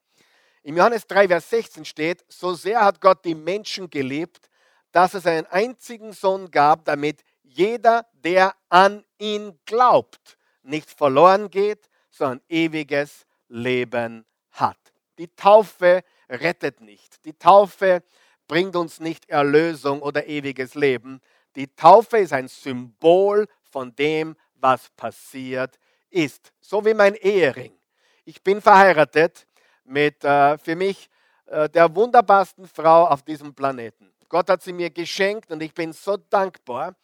Im 0.66 0.78
Johannes 0.78 1.06
3, 1.06 1.28
Vers 1.28 1.48
16 1.52 1.86
steht, 1.86 2.26
so 2.28 2.56
sehr 2.56 2.84
hat 2.84 3.00
Gott 3.00 3.24
die 3.24 3.36
Menschen 3.36 3.88
geliebt, 3.88 4.50
dass 4.92 5.14
es 5.14 5.28
einen 5.28 5.46
einzigen 5.46 6.12
Sohn 6.12 6.50
gab, 6.50 6.86
damit 6.86 7.24
jeder, 7.44 8.08
der 8.14 8.56
an 8.70 9.06
ihn 9.20 9.60
glaubt, 9.68 10.40
nicht 10.64 10.90
verloren 10.90 11.52
geht, 11.52 11.88
sondern 12.10 12.42
ewiges 12.50 13.28
Leben 13.48 14.26
hat. 14.54 14.80
Die 15.20 15.28
Taufe 15.28 16.04
rettet 16.28 16.82
nicht. 16.82 17.24
Die 17.26 17.38
Taufe 17.38 18.02
bringt 18.48 18.76
uns 18.76 19.00
nicht 19.00 19.30
Erlösung 19.30 20.02
oder 20.02 20.26
ewiges 20.26 20.74
Leben. 20.74 21.22
Die 21.56 21.68
Taufe 21.76 22.18
ist 22.18 22.34
ein 22.34 22.48
Symbol 22.48 23.48
von 23.70 23.96
dem, 23.96 24.36
was 24.56 24.90
passiert 24.98 25.78
ist. 26.10 26.52
So 26.60 26.84
wie 26.84 26.96
mein 26.96 27.14
Ehering. 27.14 27.78
Ich 28.24 28.42
bin 28.42 28.60
verheiratet 28.64 29.46
mit 29.86 30.24
äh, 30.24 30.58
für 30.58 30.76
mich 30.76 31.10
äh, 31.46 31.70
der 31.70 31.96
wunderbarsten 31.96 32.68
Frau 32.68 33.08
auf 33.08 33.24
diesem 33.24 33.54
Planeten. 33.54 34.12
Gott 34.30 34.50
hat 34.50 34.64
sie 34.64 34.74
mir 34.74 34.90
geschenkt 34.90 35.52
und 35.52 35.62
ich 35.62 35.74
bin 35.74 35.94
so 35.94 36.18
dankbar. 36.18 36.96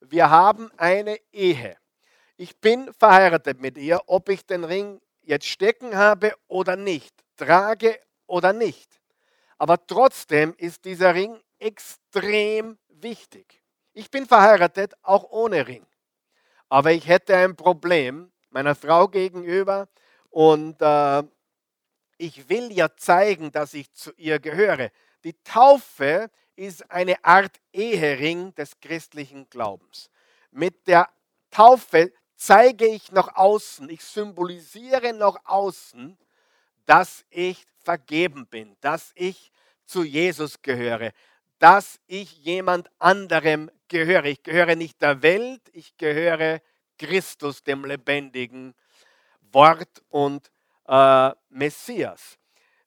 Wir 0.00 0.30
haben 0.30 0.70
eine 0.76 1.18
Ehe. 1.32 1.76
Ich 2.36 2.60
bin 2.60 2.92
verheiratet 2.94 3.60
mit 3.60 3.76
ihr, 3.76 4.00
ob 4.06 4.28
ich 4.28 4.46
den 4.46 4.64
Ring 4.64 5.00
jetzt 5.22 5.46
stecken 5.46 5.96
habe 5.96 6.32
oder 6.46 6.76
nicht, 6.76 7.12
trage 7.36 7.98
oder 8.26 8.52
nicht. 8.52 8.88
Aber 9.58 9.84
trotzdem 9.86 10.54
ist 10.56 10.84
dieser 10.84 11.14
Ring 11.14 11.40
extrem 11.58 12.78
wichtig. 12.88 13.60
Ich 13.92 14.10
bin 14.10 14.26
verheiratet, 14.26 14.94
auch 15.02 15.30
ohne 15.30 15.66
Ring. 15.66 15.84
Aber 16.68 16.92
ich 16.92 17.08
hätte 17.08 17.36
ein 17.36 17.56
Problem 17.56 18.30
meiner 18.50 18.76
Frau 18.76 19.08
gegenüber 19.08 19.88
und 20.30 20.80
äh, 20.80 21.22
ich 22.18 22.48
will 22.48 22.72
ja 22.72 22.94
zeigen, 22.96 23.50
dass 23.52 23.74
ich 23.74 23.92
zu 23.92 24.12
ihr 24.16 24.38
gehöre. 24.38 24.90
Die 25.24 25.34
Taufe 25.44 26.30
ist 26.56 26.90
eine 26.90 27.24
Art 27.24 27.56
Ehering 27.72 28.54
des 28.54 28.78
christlichen 28.80 29.48
Glaubens. 29.48 30.10
Mit 30.50 30.86
der 30.86 31.08
Taufe 31.50 32.12
zeige 32.36 32.86
ich 32.86 33.12
nach 33.12 33.36
außen, 33.36 33.88
ich 33.88 34.04
symbolisiere 34.04 35.12
nach 35.12 35.36
außen, 35.44 36.18
dass 36.84 37.24
ich 37.30 37.64
vergeben 37.82 38.46
bin, 38.46 38.76
dass 38.80 39.12
ich 39.14 39.50
zu 39.86 40.02
Jesus 40.02 40.60
gehöre. 40.60 41.12
dass 41.58 41.98
ich 42.06 42.38
jemand 42.44 42.88
anderem 42.98 43.70
gehöre. 43.88 44.26
Ich 44.26 44.42
gehöre 44.42 44.76
nicht 44.76 45.02
der 45.02 45.22
Welt, 45.22 45.62
ich 45.72 45.96
gehöre 45.96 46.60
Christus, 46.98 47.62
dem 47.62 47.84
lebendigen 47.84 48.74
Wort 49.52 50.02
und 50.08 50.50
äh, 50.88 51.30
Messias. 51.50 52.38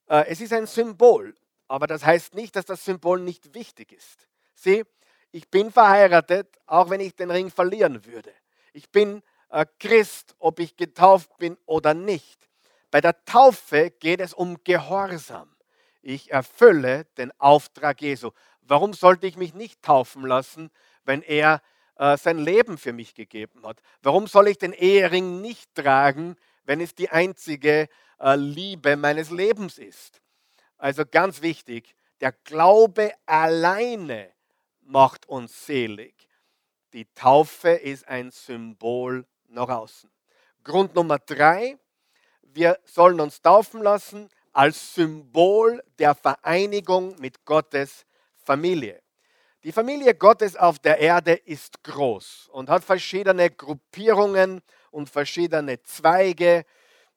Äh, 0.07 0.25
es 0.27 0.41
ist 0.41 0.51
ein 0.51 0.67
Symbol, 0.67 1.35
aber 1.67 1.87
das 1.87 2.05
heißt 2.05 2.35
nicht, 2.35 2.55
dass 2.55 2.65
das 2.65 2.83
Symbol 2.83 3.19
nicht 3.19 3.53
wichtig 3.53 3.93
ist. 3.93 4.27
Sieh, 4.55 4.83
ich 5.31 5.49
bin 5.49 5.71
verheiratet, 5.71 6.57
auch 6.65 6.89
wenn 6.89 6.99
ich 6.99 7.15
den 7.15 7.31
Ring 7.31 7.49
verlieren 7.49 8.05
würde. 8.05 8.33
Ich 8.73 8.89
bin 8.89 9.21
äh, 9.49 9.65
Christ, 9.79 10.35
ob 10.39 10.59
ich 10.59 10.75
getauft 10.75 11.37
bin 11.37 11.57
oder 11.65 11.93
nicht. 11.93 12.49
Bei 12.89 12.99
der 12.99 13.23
Taufe 13.23 13.91
geht 13.91 14.19
es 14.19 14.33
um 14.33 14.61
Gehorsam. 14.63 15.55
Ich 16.01 16.31
erfülle 16.31 17.05
den 17.17 17.31
Auftrag 17.39 18.01
Jesu. 18.01 18.31
Warum 18.61 18.93
sollte 18.93 19.27
ich 19.27 19.37
mich 19.37 19.53
nicht 19.53 19.81
taufen 19.81 20.25
lassen, 20.25 20.71
wenn 21.05 21.21
er 21.21 21.61
äh, 21.95 22.17
sein 22.17 22.37
Leben 22.37 22.77
für 22.77 22.91
mich 22.91 23.15
gegeben 23.15 23.65
hat? 23.65 23.81
Warum 24.01 24.27
soll 24.27 24.47
ich 24.47 24.57
den 24.57 24.73
Ehering 24.73 25.41
nicht 25.41 25.73
tragen, 25.75 26.35
wenn 26.63 26.81
es 26.81 26.95
die 26.95 27.09
einzige 27.09 27.87
äh, 28.19 28.35
Liebe 28.35 28.95
meines 28.95 29.29
Lebens 29.29 29.77
ist? 29.77 30.21
Also 30.77 31.03
ganz 31.05 31.41
wichtig, 31.41 31.95
der 32.21 32.31
Glaube 32.31 33.13
alleine 33.25 34.31
macht 34.81 35.27
uns 35.27 35.65
selig. 35.65 36.27
Die 36.93 37.05
Taufe 37.13 37.69
ist 37.69 38.07
ein 38.07 38.31
Symbol 38.31 39.25
nach 39.47 39.69
außen. 39.69 40.09
Grund 40.63 40.95
Nummer 40.95 41.19
drei, 41.19 41.77
wir 42.41 42.79
sollen 42.85 43.19
uns 43.19 43.41
taufen 43.41 43.81
lassen 43.81 44.29
als 44.51 44.95
Symbol 44.95 45.81
der 45.99 46.15
Vereinigung 46.15 47.15
mit 47.19 47.45
Gottes 47.45 48.05
Familie. 48.35 49.01
Die 49.63 49.71
Familie 49.71 50.15
Gottes 50.15 50.55
auf 50.55 50.79
der 50.79 50.99
Erde 50.99 51.33
ist 51.33 51.83
groß 51.83 52.49
und 52.51 52.69
hat 52.69 52.83
verschiedene 52.83 53.49
Gruppierungen 53.49 54.61
und 54.91 55.09
verschiedene 55.09 55.81
Zweige. 55.83 56.65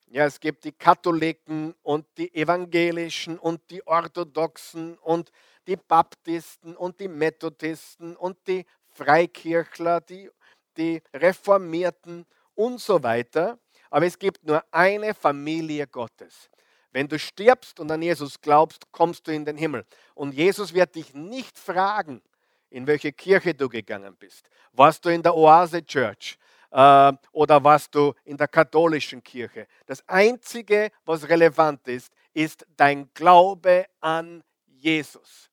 Ja, 0.06 0.26
es 0.26 0.40
gibt 0.40 0.64
die 0.64 0.72
Katholiken 0.72 1.74
und 1.82 2.06
die 2.16 2.34
Evangelischen 2.34 3.38
und 3.38 3.60
die 3.70 3.86
Orthodoxen 3.86 4.96
und 4.98 5.30
die 5.66 5.76
Baptisten 5.76 6.76
und 6.76 7.00
die 7.00 7.08
Methodisten 7.08 8.16
und 8.16 8.36
die 8.46 8.64
Freikirchler, 8.92 10.00
die, 10.00 10.30
die 10.76 11.02
Reformierten 11.12 12.26
und 12.54 12.80
so 12.80 13.02
weiter. 13.02 13.58
Aber 13.90 14.06
es 14.06 14.18
gibt 14.18 14.44
nur 14.44 14.62
eine 14.70 15.14
Familie 15.14 15.86
Gottes. 15.86 16.50
Wenn 16.92 17.08
du 17.08 17.18
stirbst 17.18 17.80
und 17.80 17.90
an 17.90 18.02
Jesus 18.02 18.40
glaubst, 18.40 18.90
kommst 18.92 19.26
du 19.26 19.32
in 19.32 19.44
den 19.44 19.56
Himmel. 19.56 19.84
Und 20.14 20.32
Jesus 20.32 20.72
wird 20.72 20.94
dich 20.94 21.12
nicht 21.12 21.58
fragen, 21.58 22.22
in 22.70 22.86
welche 22.86 23.12
Kirche 23.12 23.52
du 23.54 23.68
gegangen 23.68 24.16
bist. 24.16 24.48
Warst 24.72 25.04
du 25.04 25.08
in 25.08 25.22
der 25.22 25.34
Oase 25.34 25.84
Church 25.84 26.38
äh, 26.74 27.12
oder 27.30 27.62
warst 27.62 27.94
du 27.94 28.12
in 28.24 28.36
der 28.36 28.48
katholischen 28.48 29.22
Kirche? 29.22 29.68
Das 29.86 30.06
Einzige, 30.08 30.90
was 31.04 31.28
relevant 31.28 31.86
ist, 31.86 32.12
ist 32.32 32.66
dein 32.76 33.08
Glaube 33.14 33.86
an 34.00 34.42
Jesus. 34.66 35.50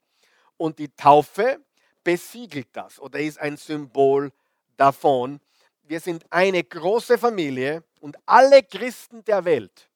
Und 0.57 0.79
die 0.79 0.89
Taufe 0.89 1.63
besiegelt 2.03 2.69
das 2.73 2.99
oder 2.99 3.19
ist 3.19 3.39
ein 3.39 3.55
Symbol 3.55 4.31
davon. 4.77 5.39
Wir 5.83 5.99
sind 5.99 6.25
eine 6.31 6.63
große 6.63 7.19
Familie 7.19 7.83
und 7.99 8.17
alle 8.25 8.63
Christen 8.63 9.23
der 9.25 9.45
Welt 9.45 9.89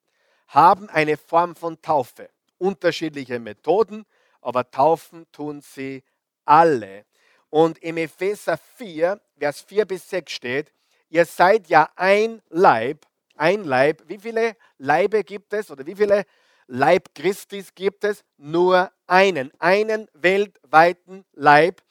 haben 0.49 0.89
eine 0.89 1.17
Form 1.17 1.55
von 1.55 1.81
Taufe. 1.81 2.29
Unterschiedliche 2.59 3.39
Methoden, 3.39 4.05
aber 4.41 4.69
taufen 4.69 5.25
tun 5.31 5.61
sie 5.61 6.03
alle. 6.45 7.05
Und 7.49 7.79
im 7.79 7.97
Epheser 7.97 8.57
4, 8.57 9.19
Vers 9.39 9.61
4 9.61 9.85
bis 9.85 10.07
6 10.09 10.31
steht, 10.31 10.71
ihr 11.15 11.25
seid 11.25 11.69
ja 11.69 11.89
ein 11.95 12.41
Leib, 12.49 13.05
ein 13.37 13.63
Leib. 13.63 14.03
Wie 14.07 14.19
viele 14.19 14.57
Leibe 14.77 15.23
gibt 15.23 15.53
es 15.53 15.71
oder 15.71 15.85
wie 15.85 15.95
viele 15.95 16.25
Leib 16.67 17.15
Christis 17.15 17.73
gibt 17.73 18.03
es? 18.03 18.25
Nur 18.35 18.91
einen, 19.07 19.49
einen 19.59 20.09
weltweiten 20.13 21.23
Leib, 21.31 21.81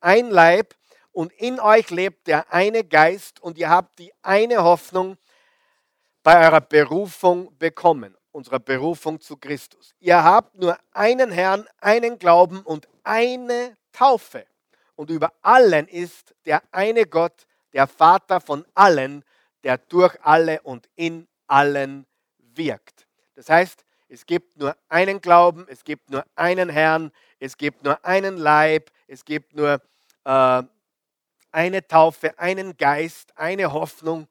ein 0.00 0.28
Leib. 0.28 0.74
Und 1.12 1.32
in 1.32 1.60
euch 1.60 1.88
lebt 1.88 2.26
der 2.26 2.52
eine 2.52 2.84
Geist 2.84 3.40
und 3.40 3.56
ihr 3.56 3.70
habt 3.70 3.98
die 3.98 4.12
eine 4.20 4.62
Hoffnung, 4.62 5.16
bei 6.22 6.44
eurer 6.44 6.60
Berufung 6.60 7.56
bekommen, 7.58 8.14
unserer 8.32 8.58
Berufung 8.58 9.20
zu 9.20 9.38
Christus. 9.38 9.94
Ihr 10.00 10.22
habt 10.22 10.56
nur 10.56 10.78
einen 10.92 11.30
Herrn, 11.30 11.66
einen 11.80 12.18
Glauben 12.18 12.60
und 12.60 12.86
eine 13.02 13.78
Taufe. 13.92 14.44
Und 14.94 15.08
über 15.08 15.32
allen 15.40 15.88
ist 15.88 16.34
der 16.44 16.62
eine 16.70 17.06
Gott, 17.06 17.46
der 17.74 17.86
Vater 17.86 18.40
von 18.40 18.64
allen, 18.74 19.24
der 19.64 19.76
durch 19.76 20.16
alle 20.22 20.62
und 20.62 20.88
in 20.94 21.28
allen 21.46 22.06
wirkt. 22.38 23.06
Das 23.34 23.50
heißt, 23.50 23.84
es 24.08 24.24
gibt 24.26 24.56
nur 24.56 24.76
einen 24.88 25.20
Glauben, 25.20 25.66
es 25.68 25.84
gibt 25.84 26.08
nur 26.10 26.24
einen 26.36 26.68
Herrn, 26.68 27.10
es 27.40 27.56
gibt 27.56 27.82
nur 27.82 28.02
einen 28.04 28.36
Leib, 28.36 28.90
es 29.08 29.24
gibt 29.24 29.54
nur 29.54 29.82
äh, 30.24 30.62
eine 31.50 31.86
Taufe, 31.86 32.38
einen 32.38 32.76
Geist, 32.76 33.36
eine 33.36 33.72
Hoffnung. 33.72 34.28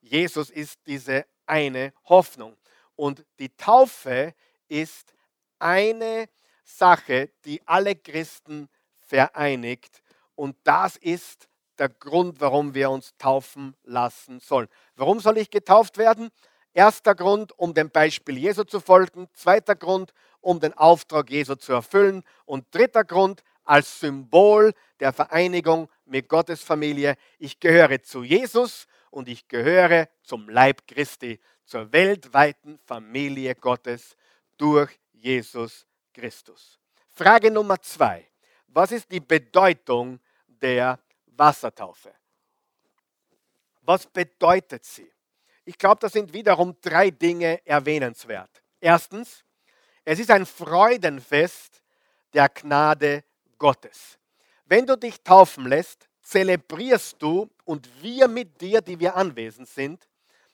Jesus 0.00 0.50
ist 0.50 0.80
diese 0.86 1.24
eine 1.46 1.92
Hoffnung. 2.04 2.56
Und 2.94 3.24
die 3.38 3.48
Taufe 3.56 4.34
ist 4.68 5.14
eine 5.58 6.28
Sache, 6.64 7.30
die 7.44 7.66
alle 7.66 7.96
Christen 7.96 8.68
vereinigt. 9.00 10.02
Und 10.34 10.56
das 10.64 10.96
ist 10.96 11.48
der 11.78 11.88
Grund, 11.88 12.40
warum 12.40 12.74
wir 12.74 12.90
uns 12.90 13.16
taufen 13.18 13.74
lassen 13.84 14.40
sollen. 14.40 14.68
Warum 14.96 15.20
soll 15.20 15.38
ich 15.38 15.50
getauft 15.50 15.98
werden? 15.98 16.30
Erster 16.74 17.14
Grund, 17.14 17.58
um 17.58 17.74
dem 17.74 17.90
Beispiel 17.90 18.38
Jesu 18.38 18.64
zu 18.64 18.80
folgen. 18.80 19.28
Zweiter 19.34 19.74
Grund, 19.74 20.12
um 20.40 20.60
den 20.60 20.72
Auftrag 20.74 21.30
Jesu 21.30 21.54
zu 21.54 21.72
erfüllen. 21.72 22.22
Und 22.46 22.66
dritter 22.74 23.04
Grund, 23.04 23.42
als 23.64 24.00
Symbol 24.00 24.72
der 25.00 25.12
Vereinigung 25.12 25.88
mit 26.04 26.28
Gottes 26.28 26.62
Familie. 26.62 27.16
Ich 27.38 27.60
gehöre 27.60 28.02
zu 28.02 28.22
Jesus 28.22 28.86
und 29.10 29.28
ich 29.28 29.48
gehöre 29.48 30.08
zum 30.22 30.48
Leib 30.48 30.86
Christi, 30.86 31.40
zur 31.64 31.92
weltweiten 31.92 32.78
Familie 32.84 33.54
Gottes 33.54 34.16
durch 34.56 34.98
Jesus 35.12 35.86
Christus. 36.12 36.78
Frage 37.10 37.50
Nummer 37.50 37.80
zwei. 37.80 38.26
Was 38.68 38.90
ist 38.90 39.10
die 39.10 39.20
Bedeutung 39.20 40.18
der 40.46 40.98
Wassertaufe? 41.36 42.12
Was 43.82 44.06
bedeutet 44.06 44.84
sie? 44.84 45.10
Ich 45.64 45.78
glaube, 45.78 46.00
da 46.00 46.08
sind 46.08 46.32
wiederum 46.32 46.76
drei 46.80 47.10
Dinge 47.10 47.64
erwähnenswert. 47.66 48.62
Erstens, 48.80 49.44
es 50.04 50.18
ist 50.18 50.30
ein 50.30 50.46
Freudenfest 50.46 51.82
der 52.32 52.48
Gnade 52.48 53.24
Gottes. 53.58 54.18
Wenn 54.66 54.86
du 54.86 54.96
dich 54.96 55.22
taufen 55.22 55.68
lässt, 55.68 56.08
zelebrierst 56.22 57.20
du 57.20 57.50
und 57.64 57.88
wir 58.02 58.28
mit 58.28 58.60
dir, 58.60 58.80
die 58.80 58.98
wir 58.98 59.14
anwesend 59.16 59.68
sind. 59.68 60.08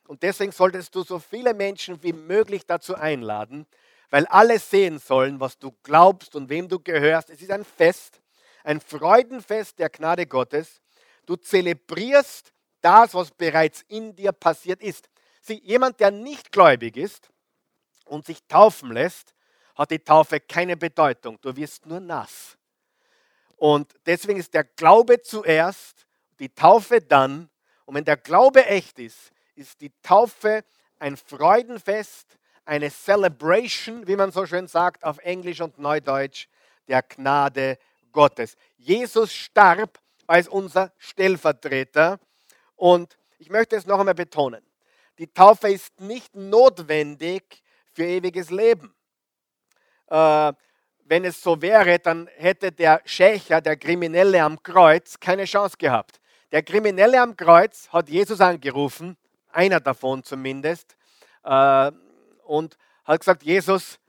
Und 0.06 0.22
deswegen 0.22 0.52
solltest 0.52 0.94
du 0.94 1.02
so 1.02 1.18
viele 1.18 1.54
Menschen 1.54 2.02
wie 2.02 2.12
möglich 2.12 2.66
dazu 2.66 2.94
einladen, 2.94 3.66
weil 4.10 4.26
alle 4.26 4.58
sehen 4.58 4.98
sollen, 4.98 5.38
was 5.38 5.58
du 5.58 5.72
glaubst 5.82 6.34
und 6.34 6.48
wem 6.48 6.68
du 6.68 6.80
gehörst. 6.80 7.30
Es 7.30 7.42
ist 7.42 7.50
ein 7.50 7.64
Fest, 7.64 8.20
ein 8.64 8.80
Freudenfest 8.80 9.78
der 9.78 9.90
Gnade 9.90 10.26
Gottes. 10.26 10.80
Du 11.26 11.36
zelebrierst 11.36 12.52
das, 12.80 13.14
was 13.14 13.30
bereits 13.30 13.84
in 13.88 14.14
dir 14.14 14.32
passiert 14.32 14.82
ist. 14.82 15.08
Sieh, 15.40 15.60
jemand, 15.64 16.00
der 16.00 16.10
nicht 16.10 16.52
gläubig 16.52 16.96
ist 16.96 17.30
und 18.04 18.26
sich 18.26 18.42
taufen 18.46 18.92
lässt, 18.92 19.34
hat 19.74 19.90
die 19.90 19.98
Taufe 19.98 20.40
keine 20.40 20.76
Bedeutung. 20.76 21.40
Du 21.40 21.54
wirst 21.56 21.86
nur 21.86 22.00
nass. 22.00 22.56
Und 23.56 23.92
deswegen 24.06 24.38
ist 24.38 24.54
der 24.54 24.64
Glaube 24.64 25.20
zuerst, 25.20 26.06
die 26.38 26.48
Taufe 26.48 27.00
dann. 27.00 27.50
Und 27.84 27.94
wenn 27.94 28.04
der 28.04 28.16
Glaube 28.16 28.64
echt 28.66 28.98
ist, 28.98 29.32
ist 29.54 29.80
die 29.80 29.92
Taufe 30.02 30.64
ein 30.98 31.16
Freudenfest, 31.16 32.38
eine 32.64 32.90
Celebration, 32.90 34.06
wie 34.06 34.16
man 34.16 34.30
so 34.30 34.46
schön 34.46 34.68
sagt 34.68 35.04
auf 35.04 35.18
Englisch 35.18 35.60
und 35.60 35.78
Neudeutsch, 35.78 36.48
der 36.86 37.02
Gnade 37.02 37.78
Gottes. 38.18 38.56
Jesus 38.78 39.32
starb 39.32 40.00
als 40.26 40.48
unser 40.48 40.92
Stellvertreter. 40.98 42.18
Und 42.74 43.16
ich 43.38 43.48
möchte 43.48 43.76
es 43.76 43.86
noch 43.86 44.00
einmal 44.00 44.16
betonen. 44.16 44.60
Die 45.18 45.32
Taufe 45.32 45.68
ist 45.70 46.00
nicht 46.00 46.34
notwendig 46.34 47.62
für 47.92 48.02
ewiges 48.02 48.50
Leben. 48.50 48.92
Äh, 50.08 50.52
wenn 51.04 51.24
es 51.26 51.40
so 51.40 51.62
wäre, 51.62 52.00
dann 52.00 52.26
hätte 52.36 52.72
der 52.72 53.02
Schächer, 53.04 53.60
der 53.60 53.76
Kriminelle 53.76 54.42
am 54.42 54.60
Kreuz, 54.64 55.20
keine 55.20 55.44
Chance 55.44 55.76
gehabt. 55.78 56.20
Der 56.50 56.64
Kriminelle 56.64 57.20
am 57.20 57.36
Kreuz 57.36 57.88
hat 57.90 58.08
Jesus 58.08 58.40
angerufen, 58.40 59.16
einer 59.52 59.78
davon 59.78 60.24
zumindest, 60.24 60.96
äh, 61.44 61.92
und 62.42 62.76
hat 63.04 63.20
gesagt, 63.20 63.44
Jesus, 63.44 64.00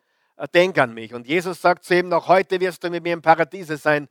denk 0.47 0.77
an 0.77 0.93
mich. 0.93 1.13
Und 1.13 1.27
Jesus 1.27 1.61
sagt 1.61 1.83
zu 1.83 1.95
ihm, 1.95 2.09
noch 2.09 2.27
heute 2.27 2.59
wirst 2.59 2.83
du 2.83 2.89
mit 2.89 3.03
mir 3.03 3.13
im 3.13 3.21
Paradiese 3.21 3.77
sein. 3.77 4.07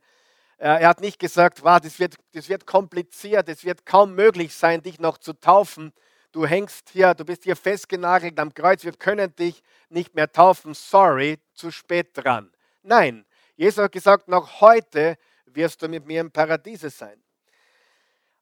Er 0.57 0.87
hat 0.87 0.99
nicht 0.99 1.19
gesagt, 1.19 1.63
wow, 1.63 1.79
das, 1.79 1.99
wird, 1.99 2.15
das 2.33 2.49
wird 2.49 2.65
kompliziert, 2.65 3.47
es 3.47 3.63
wird 3.63 3.85
kaum 3.85 4.13
möglich 4.13 4.53
sein, 4.53 4.81
dich 4.81 4.99
noch 4.99 5.17
zu 5.17 5.33
taufen. 5.33 5.93
Du 6.31 6.45
hängst 6.45 6.89
hier, 6.89 7.13
du 7.13 7.25
bist 7.25 7.45
hier 7.45 7.55
festgenagelt 7.55 8.37
am 8.39 8.53
Kreuz, 8.53 8.83
wir 8.83 8.91
können 8.91 9.33
dich 9.35 9.63
nicht 9.89 10.15
mehr 10.15 10.31
taufen. 10.31 10.73
Sorry, 10.73 11.39
zu 11.53 11.71
spät 11.71 12.09
dran. 12.13 12.51
Nein, 12.83 13.25
Jesus 13.55 13.83
hat 13.83 13.91
gesagt, 13.91 14.27
noch 14.27 14.61
heute 14.61 15.17
wirst 15.45 15.81
du 15.81 15.87
mit 15.87 16.05
mir 16.05 16.21
im 16.21 16.31
Paradiese 16.31 16.89
sein. 16.89 17.23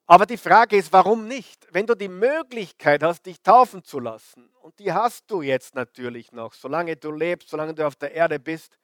Aber 0.10 0.26
die 0.26 0.38
Frage 0.38 0.78
ist, 0.78 0.94
warum 0.94 1.28
nicht? 1.28 1.68
Wenn 1.72 1.86
du 1.86 1.94
die 1.94 2.08
Möglichkeit 2.08 3.04
hast, 3.04 3.26
dich 3.26 3.42
taufen 3.42 3.84
zu 3.84 4.00
lassen, 4.00 4.50
und 4.62 4.80
die 4.80 4.94
hast 4.94 5.30
du 5.30 5.42
jetzt 5.42 5.76
natürlich 5.76 6.32
noch, 6.32 6.54
solange 6.54 6.96
du 6.96 7.12
lebst, 7.12 7.50
solange 7.50 7.74
du 7.74 7.86
auf 7.86 7.98
der 7.98 8.14
Erde 8.14 8.40
bist, 8.40 8.78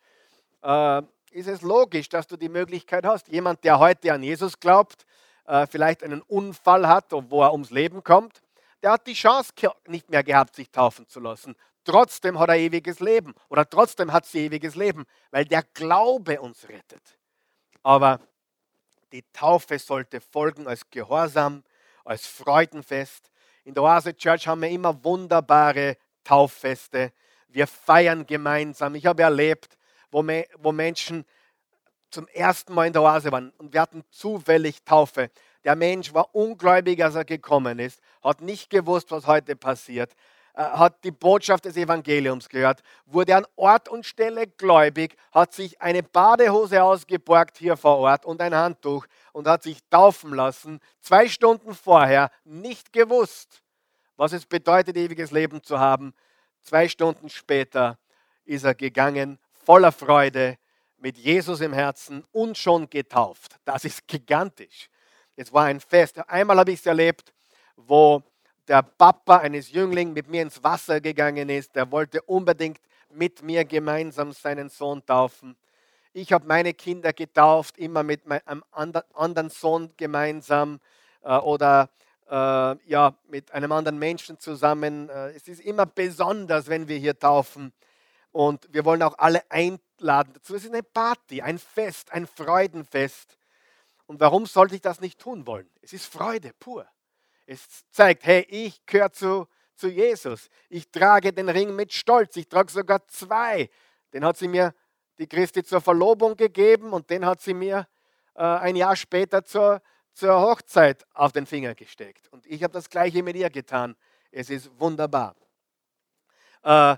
äh, 0.62 1.02
ist 1.32 1.48
es 1.48 1.62
logisch, 1.62 2.10
dass 2.10 2.28
du 2.28 2.36
die 2.36 2.50
Möglichkeit 2.50 3.06
hast. 3.06 3.30
Jemand, 3.30 3.64
der 3.64 3.80
heute 3.80 4.14
an 4.14 4.22
Jesus 4.22 4.60
glaubt, 4.60 5.06
äh, 5.46 5.66
vielleicht 5.66 6.04
einen 6.04 6.22
Unfall 6.22 6.88
hat, 6.88 7.06
wo 7.12 7.42
er 7.42 7.54
ums 7.54 7.72
Leben 7.72 8.04
kommt, 8.04 8.42
der 8.82 8.92
hat 8.92 9.08
die 9.08 9.14
Chance 9.14 9.54
nicht 9.88 10.10
mehr 10.10 10.24
gehabt, 10.24 10.56
sich 10.56 10.70
taufen 10.72 11.08
zu 11.08 11.22
lassen. 11.22 11.56
Trotzdem 11.86 12.38
hat 12.38 12.50
er 12.50 12.58
ewiges 12.58 13.00
Leben 13.00 13.34
oder 13.48 13.70
trotzdem 13.70 14.12
hat 14.12 14.26
sie 14.26 14.46
ewiges 14.46 14.76
Leben, 14.76 15.06
weil 15.32 15.46
der 15.46 15.64
Glaube 15.74 16.42
uns 16.42 16.68
rettet. 16.68 17.18
Aber 17.82 18.20
die 19.14 19.24
Taufe 19.32 19.78
sollte 19.78 20.20
folgen 20.20 20.68
als 20.68 20.90
Gehorsam, 20.90 21.64
als 22.04 22.26
Freudenfest. 22.26 23.30
In 23.64 23.76
der 23.76 23.84
Oase 23.84 24.18
Church 24.18 24.48
haben 24.48 24.62
wir 24.62 24.70
immer 24.70 25.04
wunderbare 25.04 25.98
Tauffeste. 26.24 27.14
Wir 27.48 27.68
feiern 27.68 28.26
gemeinsam. 28.26 28.96
Ich 28.96 29.06
habe 29.06 29.22
erlebt, 29.22 29.78
wo, 30.10 30.24
me 30.24 30.46
wo 30.58 30.72
Menschen 30.72 31.26
zum 32.10 32.28
ersten 32.30 32.74
Mal 32.74 32.88
in 32.88 32.94
der 32.94 33.04
Oase 33.04 33.32
waren 33.32 33.52
und 33.58 33.72
wir 33.72 33.82
hatten 33.82 34.04
zufällig 34.10 34.84
Taufe. 34.84 35.30
Der 35.64 35.76
Mensch 35.76 36.12
war 36.14 36.34
ungläubig, 36.34 37.04
als 37.04 37.14
er 37.16 37.24
gekommen 37.24 37.78
ist, 37.78 38.02
hat 38.24 38.42
nicht 38.42 38.72
gewusst, 38.72 39.12
was 39.12 39.28
heute 39.28 39.56
passiert, 39.56 40.16
hat 40.54 41.04
die 41.04 41.12
Botschaft 41.12 41.66
des 41.66 41.78
Evangeliums 41.78 42.48
gehört, 42.48 42.84
wurde 43.06 43.36
an 43.36 43.46
Ort 43.56 43.90
und 43.90 44.06
Stelle 44.06 44.48
gläubig, 44.48 45.16
hat 45.32 45.54
sich 45.54 45.82
eine 45.82 46.04
Badehose 46.04 46.84
ausgeborgt 46.84 47.58
hier 47.58 47.76
vor 47.76 47.98
Ort 47.98 48.26
und 48.26 48.40
ein 48.42 48.54
Handtuch 48.54 49.06
und 49.32 49.48
hat 49.48 49.64
sich 49.64 49.80
taufen 49.90 50.34
lassen, 50.34 50.80
zwei 51.02 51.28
Stunden 51.28 51.74
vorher 51.74 52.30
nicht 52.44 52.94
gewusst, 52.94 53.64
was 54.16 54.34
es 54.34 54.46
bedeutet, 54.46 54.96
ewiges 54.96 55.32
Leben 55.32 55.64
zu 55.64 55.80
haben. 55.80 56.14
Zwei 56.62 56.88
Stunden 56.88 57.30
später 57.30 57.98
ist 58.46 58.64
er 58.64 58.76
gegangen, 58.76 59.40
voller 59.52 59.92
Freude, 59.92 60.58
mit 60.98 61.18
Jesus 61.18 61.60
im 61.60 61.74
Herzen 61.74 62.24
und 62.32 62.58
schon 62.58 62.90
getauft. 62.90 63.60
Das 63.66 63.84
ist 63.84 64.08
gigantisch. 64.08 64.90
Es 65.36 65.52
war 65.52 65.66
ein 65.66 65.82
Fest. 65.82 66.18
Einmal 66.30 66.58
habe 66.58 66.72
ich 66.72 66.80
es 66.80 66.86
erlebt, 66.86 67.34
wo 67.76 68.24
der 68.68 68.82
Papa 68.84 69.38
eines 69.38 69.72
Jünglings 69.72 70.14
mit 70.14 70.28
mir 70.28 70.42
ins 70.42 70.64
Wasser 70.64 71.02
gegangen 71.02 71.50
ist. 71.50 71.76
Der 71.76 71.92
wollte 71.92 72.22
unbedingt 72.24 72.80
mit 73.10 73.42
mir 73.42 73.66
gemeinsam 73.66 74.32
seinen 74.32 74.70
Sohn 74.70 75.06
taufen. 75.06 75.56
Ich 76.14 76.32
habe 76.32 76.46
meine 76.48 76.74
Kinder 76.74 77.12
getauft, 77.12 77.78
immer 77.78 78.04
mit 78.04 78.22
einem 78.30 78.64
anderen 78.74 79.50
Sohn 79.50 79.92
gemeinsam 79.98 80.80
äh, 81.24 81.36
oder 81.38 81.90
äh, 82.30 82.36
ja, 82.36 83.16
mit 83.28 83.52
einem 83.52 83.72
anderen 83.72 83.98
Menschen 83.98 84.40
zusammen. 84.40 85.10
Äh, 85.10 85.32
es 85.32 85.48
ist 85.48 85.62
immer 85.62 85.86
besonders, 85.86 86.68
wenn 86.68 86.88
wir 86.88 86.98
hier 86.98 87.18
taufen. 87.18 87.74
Und 88.32 88.68
wir 88.72 88.86
wollen 88.86 89.04
auch 89.04 89.18
alle 89.18 89.44
einladen 89.50 90.34
dazu. 90.34 90.56
Es 90.56 90.64
ist 90.64 90.74
eine 90.74 90.84
Party, 90.84 91.42
ein 91.42 91.60
Fest, 91.60 92.12
ein 92.12 92.28
Freudenfest. 92.28 93.38
Und 94.06 94.20
warum 94.20 94.46
sollte 94.46 94.76
ich 94.76 94.82
das 94.82 95.02
nicht 95.02 95.20
tun 95.20 95.48
wollen? 95.48 95.70
Es 95.82 95.94
ist 95.94 96.06
Freude 96.06 96.52
pur. 96.60 96.86
Es 97.46 97.86
zeigt, 97.92 98.26
hey, 98.26 98.46
ich 98.50 98.86
gehöre 98.86 99.12
zu, 99.12 99.48
zu 99.76 99.90
Jesus. 99.90 100.50
Ich 100.70 100.90
trage 100.90 101.34
den 101.34 101.50
Ring 101.50 101.76
mit 101.76 101.92
Stolz. 101.94 102.36
Ich 102.38 102.48
trage 102.48 102.72
sogar 102.72 103.06
zwei. 103.08 103.70
Den 104.14 104.24
hat 104.24 104.38
sie 104.38 104.48
mir 104.48 104.74
die 105.18 105.28
Christi 105.28 105.64
zur 105.64 105.82
Verlobung 105.82 106.36
gegeben 106.36 106.94
und 106.94 107.10
den 107.10 107.26
hat 107.26 107.42
sie 107.42 107.54
mir 107.54 107.88
äh, 108.36 108.44
ein 108.44 108.76
Jahr 108.76 108.96
später 108.96 109.44
zur, 109.44 109.82
zur 110.14 110.40
Hochzeit 110.40 111.06
auf 111.14 111.32
den 111.32 111.46
Finger 111.46 111.76
gesteckt. 111.76 112.32
Und 112.32 112.46
ich 112.46 112.64
habe 112.64 112.74
das 112.74 112.90
gleiche 112.90 113.24
mit 113.24 113.36
ihr 113.36 113.50
getan. 113.50 113.96
Es 114.32 114.50
ist 114.50 114.70
wunderbar. 114.80 115.36
Äh, 116.64 116.98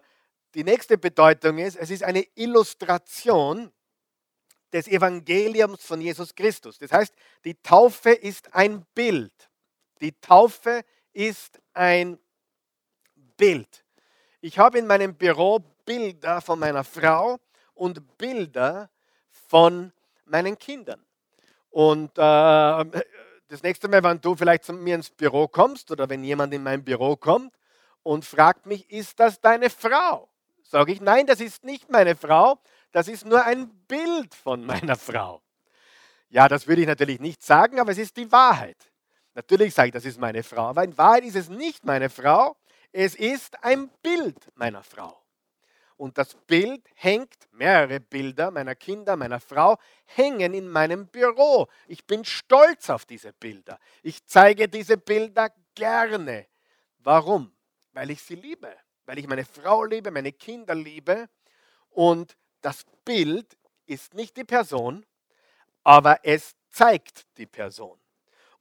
die 0.54 0.64
nächste 0.64 0.98
Bedeutung 0.98 1.58
ist, 1.58 1.76
es 1.76 1.90
ist 1.90 2.04
eine 2.04 2.26
Illustration 2.36 3.74
des 4.72 4.88
Evangeliums 4.88 5.84
von 5.86 6.00
Jesus 6.00 6.34
Christus. 6.34 6.78
Das 6.78 6.92
heißt, 6.92 7.14
die 7.44 7.56
Taufe 7.62 8.12
ist 8.12 8.54
ein 8.54 8.86
Bild. 8.94 9.34
Die 10.02 10.14
Taufe 10.20 10.84
ist 11.14 11.60
ein 11.74 12.20
Bild. 13.38 13.86
Ich 14.42 14.60
habe 14.60 14.78
in 14.78 14.88
meinem 14.88 15.16
Büro 15.16 15.60
Bilder 15.86 16.42
von 16.42 16.60
meiner 16.60 16.84
Frau 16.84 17.38
und 17.74 18.18
Bilder 18.18 18.90
von 19.30 19.92
meinen 20.26 20.58
Kindern. 20.58 21.04
Und 21.70 22.18
äh, 22.18 23.04
das 23.48 23.64
nächste 23.64 23.88
Mal, 23.88 24.04
wenn 24.04 24.22
du 24.22 24.36
vielleicht 24.36 24.64
zu 24.64 24.74
mir 24.74 24.96
ins 24.96 25.10
Büro 25.10 25.48
kommst 25.48 25.92
oder 25.92 26.10
wenn 26.10 26.24
jemand 26.24 26.54
in 26.54 26.64
mein 26.64 26.84
Büro 26.84 27.16
kommt 27.16 27.54
und 28.04 28.26
fragt 28.26 28.66
mich, 28.66 28.90
ist 28.90 29.20
das 29.20 29.40
deine 29.40 29.70
Frau? 29.70 30.30
Sage 30.64 30.92
ich, 30.92 31.02
nein, 31.02 31.28
das 31.28 31.40
ist 31.40 31.64
nicht 31.64 31.92
meine 31.92 32.16
Frau, 32.16 32.60
das 32.92 33.08
ist 33.08 33.26
nur 33.26 33.44
ein 33.44 33.70
Bild 33.88 34.34
von 34.34 34.66
meiner 34.66 34.96
Frau. 34.96 35.42
Ja, 36.30 36.48
das 36.48 36.68
würde 36.68 36.82
ich 36.82 36.88
natürlich 36.88 37.20
nicht 37.20 37.44
sagen, 37.44 37.80
aber 37.80 37.92
es 37.92 37.98
ist 37.98 38.18
die 38.18 38.32
Wahrheit. 38.32 38.78
Natürlich 39.36 39.74
sage 39.74 39.90
ich, 39.90 39.94
das 39.94 40.06
ist 40.06 40.20
meine 40.20 40.44
Frau, 40.44 40.64
aber 40.64 40.86
in 40.86 40.98
Wahrheit 40.98 41.26
ist 41.26 41.36
es 41.36 41.50
nicht 41.50 41.86
meine 41.86 42.10
Frau, 42.10 42.56
es 42.94 43.16
ist 43.16 43.62
ein 43.64 43.90
Bild 44.02 44.38
meiner 44.56 44.82
Frau. 44.82 45.22
Und 45.98 46.18
das 46.18 46.36
Bild 46.36 46.86
hängt, 46.96 47.36
mehrere 47.52 48.00
Bilder 48.00 48.52
meiner 48.52 48.76
Kinder, 48.76 49.16
meiner 49.18 49.40
Frau, 49.40 49.78
hängen 50.06 50.54
in 50.54 50.70
meinem 50.70 51.08
Büro. 51.08 51.68
Ich 51.88 52.06
bin 52.06 52.24
stolz 52.24 52.90
auf 52.90 53.06
diese 53.06 53.34
Bilder. 53.34 53.80
Ich 54.04 54.26
zeige 54.26 54.68
diese 54.68 54.98
Bilder 54.98 55.52
gerne. 55.74 56.48
Warum? 57.00 57.54
Weil 57.92 58.12
ich 58.12 58.22
sie 58.22 58.36
liebe, 58.36 58.74
weil 59.06 59.20
ich 59.20 59.28
meine 59.28 59.46
Frau 59.46 59.84
liebe, 59.84 60.12
meine 60.12 60.34
Kinder 60.34 60.76
liebe. 60.76 61.30
Und 61.90 62.38
das 62.62 62.86
Bild 63.06 63.58
ist 63.86 64.14
nicht 64.14 64.36
die 64.36 64.44
Person, 64.44 65.06
aber 65.84 66.20
es 66.24 66.56
zeigt 66.70 67.26
die 67.38 67.46
Person. 67.46 67.98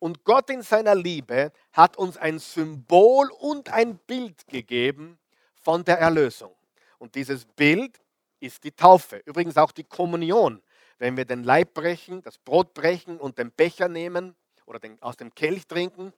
Und 0.05 0.23
Gott 0.23 0.51
in 0.51 0.61
seiner 0.61 0.95
Liebe 0.95 1.51
hat 1.73 1.97
uns 1.97 2.19
ein 2.19 2.39
Symbol 2.39 3.31
und 3.39 3.71
ein 3.71 3.97
Bild 3.97 4.47
gegeben 4.49 5.19
von 5.63 5.83
der 5.83 5.99
Erlösung. 5.99 6.55
Und 6.99 7.15
dieses 7.15 7.47
Bild 7.47 8.03
ist 8.39 8.65
die 8.65 8.73
Taufe. 8.73 9.23
Übrigens 9.25 9.57
auch 9.57 9.73
die 9.73 9.85
Kommunion. 9.85 10.61
Wenn 10.99 11.17
wir 11.17 11.25
den 11.25 11.43
Leib 11.43 11.73
brechen, 11.73 12.21
das 12.21 12.37
Brot 12.37 12.75
brechen 12.75 13.19
und 13.19 13.39
den 13.39 13.51
Becher 13.51 13.89
nehmen 13.89 14.37
oder 14.67 14.79
den, 14.79 15.01
aus 15.01 15.17
dem 15.17 15.35
Kelch 15.35 15.67
trinken, 15.67 16.13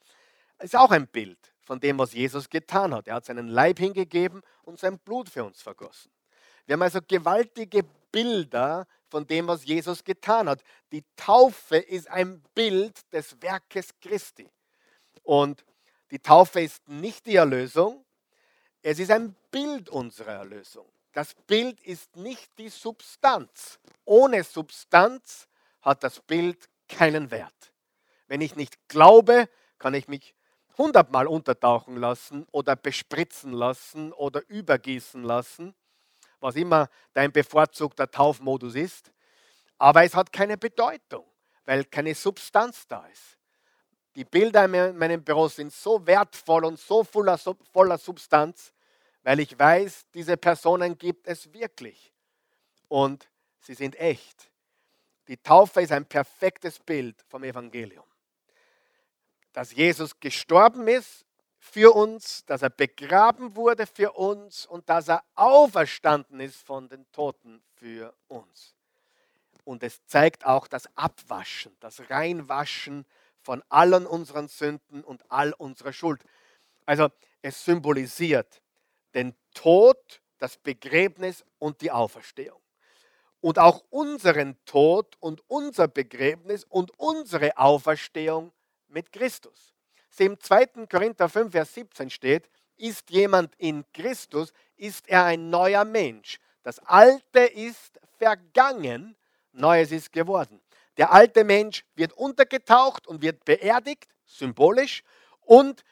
ist 0.58 0.74
auch 0.74 0.90
ein 0.90 1.06
Bild 1.06 1.38
von 1.60 1.78
dem, 1.78 1.96
was 2.00 2.12
Jesus 2.12 2.50
getan 2.50 2.92
hat. 2.92 3.06
Er 3.06 3.14
hat 3.14 3.26
seinen 3.26 3.46
Leib 3.46 3.78
hingegeben 3.78 4.42
und 4.64 4.80
sein 4.80 4.98
Blut 4.98 5.28
für 5.28 5.44
uns 5.44 5.62
vergossen. 5.62 6.10
Wir 6.66 6.72
haben 6.72 6.82
also 6.82 6.98
gewaltige 7.06 7.84
Bilder 8.10 8.88
von 9.08 9.26
dem, 9.26 9.46
was 9.46 9.64
Jesus 9.64 10.04
getan 10.04 10.48
hat. 10.48 10.62
Die 10.92 11.04
Taufe 11.16 11.76
ist 11.76 12.08
ein 12.10 12.42
Bild 12.54 13.12
des 13.12 13.40
Werkes 13.40 13.90
Christi. 14.00 14.50
Und 15.22 15.64
die 16.10 16.18
Taufe 16.18 16.60
ist 16.60 16.88
nicht 16.88 17.26
die 17.26 17.36
Erlösung, 17.36 18.04
es 18.82 19.00
ist 19.00 19.10
ein 19.10 19.34
Bild 19.50 19.88
unserer 19.88 20.34
Erlösung. 20.34 20.86
Das 21.12 21.34
Bild 21.34 21.80
ist 21.80 22.14
nicht 22.14 22.56
die 22.58 22.68
Substanz. 22.68 23.80
Ohne 24.04 24.44
Substanz 24.44 25.48
hat 25.82 26.04
das 26.04 26.20
Bild 26.20 26.68
keinen 26.88 27.30
Wert. 27.30 27.72
Wenn 28.28 28.40
ich 28.40 28.54
nicht 28.54 28.88
glaube, 28.88 29.48
kann 29.78 29.94
ich 29.94 30.06
mich 30.06 30.34
hundertmal 30.78 31.26
untertauchen 31.26 31.96
lassen 31.96 32.46
oder 32.52 32.76
bespritzen 32.76 33.52
lassen 33.52 34.12
oder 34.12 34.42
übergießen 34.48 35.22
lassen 35.24 35.74
was 36.40 36.56
immer 36.56 36.88
dein 37.12 37.32
bevorzugter 37.32 38.10
Taufmodus 38.10 38.74
ist. 38.74 39.10
Aber 39.78 40.04
es 40.04 40.14
hat 40.14 40.32
keine 40.32 40.56
Bedeutung, 40.56 41.24
weil 41.64 41.84
keine 41.84 42.14
Substanz 42.14 42.86
da 42.86 43.06
ist. 43.06 43.36
Die 44.14 44.24
Bilder 44.24 44.64
in 44.64 44.96
meinem 44.96 45.22
Büro 45.22 45.48
sind 45.48 45.72
so 45.72 46.06
wertvoll 46.06 46.64
und 46.64 46.78
so 46.78 47.04
voller, 47.04 47.38
voller 47.72 47.98
Substanz, 47.98 48.72
weil 49.22 49.40
ich 49.40 49.58
weiß, 49.58 50.06
diese 50.14 50.38
Personen 50.38 50.96
gibt 50.96 51.26
es 51.26 51.52
wirklich. 51.52 52.14
Und 52.88 53.28
sie 53.60 53.74
sind 53.74 53.94
echt. 53.96 54.50
Die 55.28 55.36
Taufe 55.36 55.82
ist 55.82 55.92
ein 55.92 56.06
perfektes 56.06 56.78
Bild 56.78 57.22
vom 57.28 57.44
Evangelium. 57.44 58.04
Dass 59.52 59.74
Jesus 59.74 60.18
gestorben 60.18 60.88
ist 60.88 61.25
für 61.66 61.94
uns, 61.94 62.44
dass 62.46 62.62
er 62.62 62.70
begraben 62.70 63.56
wurde 63.56 63.86
für 63.86 64.12
uns 64.12 64.66
und 64.66 64.88
dass 64.88 65.08
er 65.08 65.22
auferstanden 65.34 66.40
ist 66.40 66.62
von 66.62 66.88
den 66.88 67.04
Toten 67.12 67.62
für 67.74 68.14
uns. 68.28 68.74
und 69.64 69.82
es 69.82 70.04
zeigt 70.06 70.46
auch 70.46 70.68
das 70.68 70.88
Abwaschen, 70.96 71.76
das 71.80 72.08
Reinwaschen 72.08 73.04
von 73.42 73.64
allen 73.68 74.06
unseren 74.06 74.46
Sünden 74.46 75.02
und 75.02 75.24
all 75.28 75.52
unserer 75.54 75.92
Schuld. 75.92 76.22
Also 76.86 77.08
es 77.42 77.64
symbolisiert 77.64 78.62
den 79.14 79.34
Tod, 79.54 80.20
das 80.38 80.56
Begräbnis 80.56 81.44
und 81.58 81.80
die 81.80 81.90
Auferstehung. 81.90 82.60
Und 83.40 83.58
auch 83.58 83.82
unseren 83.90 84.56
Tod 84.66 85.16
und 85.18 85.42
unser 85.48 85.88
Begräbnis 85.88 86.62
und 86.62 86.92
unsere 86.98 87.58
Auferstehung 87.58 88.52
mit 88.86 89.10
Christus. 89.12 89.75
Im 90.20 90.38
2. 90.40 90.86
Korinther 90.90 91.28
5, 91.28 91.52
Vers 91.52 91.74
17 91.74 92.10
steht, 92.10 92.48
ist 92.76 93.10
jemand 93.10 93.54
in 93.56 93.84
Christus, 93.92 94.52
ist 94.76 95.08
er 95.08 95.24
ein 95.24 95.50
neuer 95.50 95.84
Mensch. 95.84 96.38
Das 96.62 96.78
Alte 96.80 97.40
ist 97.40 98.00
vergangen, 98.18 99.16
Neues 99.52 99.90
ist 99.90 100.12
geworden. 100.12 100.60
Der 100.96 101.12
alte 101.12 101.44
Mensch 101.44 101.84
wird 101.94 102.12
untergetaucht 102.12 103.06
und 103.06 103.22
wird 103.22 103.44
beerdigt, 103.44 104.06
symbolisch, 104.26 105.02
und 105.40 105.84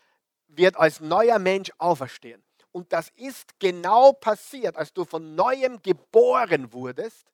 wird 0.49 0.77
als 0.77 1.01
neuer 1.01 1.39
Mensch 1.39 1.71
auferstehen. 1.79 2.43
Und 2.73 2.93
das 2.93 3.11
ist 3.17 3.59
genau 3.59 4.13
passiert, 4.13 4.77
als 4.77 4.93
du 4.93 5.05
von 5.05 5.35
neuem 5.35 5.81
geboren 5.83 6.73
wurdest, 6.73 7.27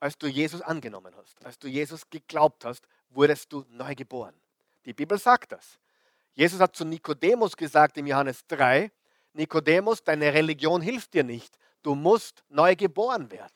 als 0.00 0.18
du 0.18 0.26
Jesus 0.26 0.60
angenommen 0.60 1.14
hast, 1.16 1.44
als 1.44 1.58
du 1.58 1.68
Jesus 1.68 2.08
geglaubt 2.10 2.64
hast, 2.64 2.86
wurdest 3.10 3.52
du 3.52 3.64
neu 3.70 3.94
geboren. 3.94 4.34
Die 4.84 4.92
Bibel 4.92 5.18
sagt 5.18 5.52
das. 5.52 5.78
Jesus 6.34 6.60
hat 6.60 6.74
zu 6.74 6.84
Nikodemus 6.84 7.56
gesagt 7.56 7.96
im 7.96 8.06
Johannes 8.06 8.46
3, 8.48 8.90
Nikodemus, 9.32 10.02
deine 10.02 10.32
Religion 10.32 10.80
hilft 10.80 11.14
dir 11.14 11.24
nicht, 11.24 11.58
du 11.82 11.94
musst 11.94 12.44
neu 12.48 12.76
geboren 12.76 13.30
werden. 13.30 13.52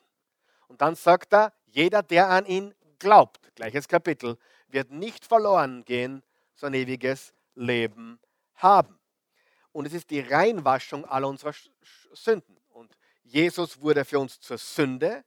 Und 0.67 0.81
dann 0.81 0.95
sagt 0.95 1.33
er, 1.33 1.53
jeder, 1.67 2.03
der 2.03 2.29
an 2.29 2.45
ihn 2.45 2.73
glaubt, 2.99 3.55
gleiches 3.55 3.87
Kapitel, 3.87 4.37
wird 4.67 4.91
nicht 4.91 5.25
verloren 5.25 5.83
gehen, 5.85 6.23
sondern 6.55 6.81
ewiges 6.81 7.33
Leben 7.55 8.19
haben. 8.55 8.99
Und 9.71 9.85
es 9.85 9.93
ist 9.93 10.09
die 10.09 10.19
Reinwaschung 10.19 11.05
aller 11.05 11.27
unserer 11.27 11.53
Sünden. 12.13 12.57
Und 12.69 12.97
Jesus 13.23 13.81
wurde 13.81 14.03
für 14.05 14.19
uns 14.19 14.39
zur 14.39 14.57
Sünde, 14.57 15.23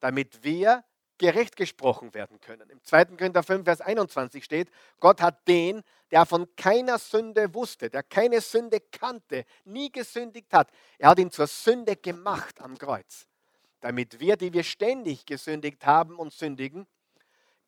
damit 0.00 0.42
wir 0.42 0.84
gerecht 1.18 1.56
gesprochen 1.56 2.12
werden 2.14 2.40
können. 2.40 2.68
Im 2.70 2.82
2. 2.82 3.04
Korinther 3.16 3.42
5, 3.42 3.64
Vers 3.64 3.80
21 3.80 4.44
steht, 4.44 4.70
Gott 5.00 5.20
hat 5.20 5.46
den, 5.46 5.82
der 6.10 6.26
von 6.26 6.54
keiner 6.56 6.98
Sünde 6.98 7.54
wusste, 7.54 7.90
der 7.90 8.02
keine 8.02 8.40
Sünde 8.40 8.80
kannte, 8.80 9.44
nie 9.64 9.90
gesündigt 9.90 10.52
hat, 10.52 10.70
er 10.98 11.10
hat 11.10 11.18
ihn 11.18 11.30
zur 11.30 11.46
Sünde 11.46 11.96
gemacht 11.96 12.60
am 12.60 12.76
Kreuz, 12.78 13.26
damit 13.80 14.20
wir, 14.20 14.36
die 14.36 14.52
wir 14.52 14.64
ständig 14.64 15.26
gesündigt 15.26 15.86
haben 15.86 16.16
und 16.16 16.32
sündigen, 16.32 16.86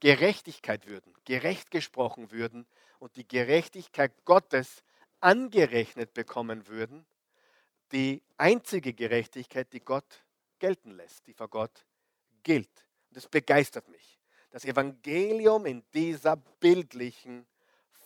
Gerechtigkeit 0.01 0.87
würden, 0.87 1.15
gerecht 1.25 1.71
gesprochen 1.71 2.31
würden 2.31 2.67
und 2.99 3.17
die 3.17 3.27
Gerechtigkeit 3.27 4.13
Gottes 4.25 4.83
angerechnet 5.21 6.13
bekommen 6.13 6.67
würden, 6.67 7.07
die 7.93 8.23
einzige 8.37 8.93
Gerechtigkeit, 8.93 9.73
die 9.73 9.81
Gott 9.81 10.25
gelten 10.59 10.91
lässt, 10.91 11.27
die 11.27 11.33
vor 11.33 11.49
Gott 11.49 11.87
gilt. 12.43 12.86
Das 13.17 13.27
begeistert 13.29 13.89
mich. 13.89 14.21
Das 14.51 14.67
Evangelium 14.67 15.65
in 15.65 15.83
dieser 15.95 16.37
bildlichen 16.37 17.47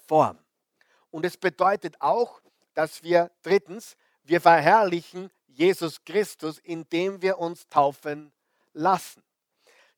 Form. 0.06 0.38
Und 1.10 1.24
es 1.24 1.36
bedeutet 1.36 2.00
auch, 2.00 2.40
dass 2.74 3.02
wir 3.02 3.32
drittens, 3.42 3.96
wir 4.22 4.40
verherrlichen 4.40 5.32
Jesus 5.48 6.04
Christus, 6.04 6.60
indem 6.60 7.22
wir 7.22 7.40
uns 7.40 7.66
taufen 7.66 8.32
lassen. 8.72 9.24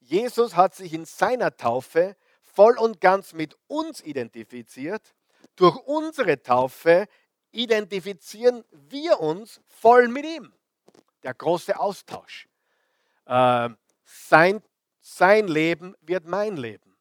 Jesus 0.01 0.57
hat 0.57 0.75
sich 0.75 0.95
in 0.95 1.05
seiner 1.05 1.59
Taufe 1.59 2.17
voll 2.41 2.79
und 2.79 3.03
ganz 3.03 3.35
mit 3.35 3.55
uns 3.67 4.01
identifiziert. 4.01 5.15
Durch 5.57 5.77
unsere 5.77 6.43
Taufe 6.43 7.07
identifizieren 7.51 8.65
wir 8.71 9.21
uns 9.21 9.61
voll 9.67 10.09
mit 10.09 10.25
ihm. 10.25 10.55
Der 11.23 11.35
große 11.35 11.79
Austausch. 11.79 12.49
Äh, 13.27 13.69
sein 14.05 14.63
sein 15.03 15.49
Leben 15.49 15.95
wird 16.01 16.25
mein 16.25 16.57
Leben. 16.57 16.97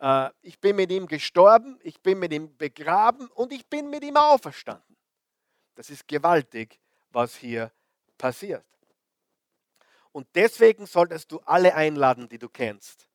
Äh, 0.00 0.30
ich 0.42 0.60
bin 0.60 0.76
mit 0.76 0.92
ihm 0.92 1.06
gestorben, 1.06 1.80
ich 1.82 2.00
bin 2.00 2.18
mit 2.18 2.32
ihm 2.32 2.56
begraben 2.56 3.28
und 3.28 3.52
ich 3.52 3.66
bin 3.66 3.90
mit 3.90 4.04
ihm 4.04 4.16
auferstanden. 4.16 4.96
Das 5.74 5.90
ist 5.90 6.06
gewaltig, 6.06 6.78
was 7.10 7.34
hier 7.34 7.72
passiert. 8.18 8.64
Und 10.12 10.28
deswegen 10.34 10.86
solltest 10.86 11.32
du 11.32 11.40
alle 11.40 11.74
einladen, 11.74 12.28
die 12.28 12.38
du 12.38 12.48
kennst. 12.48 13.08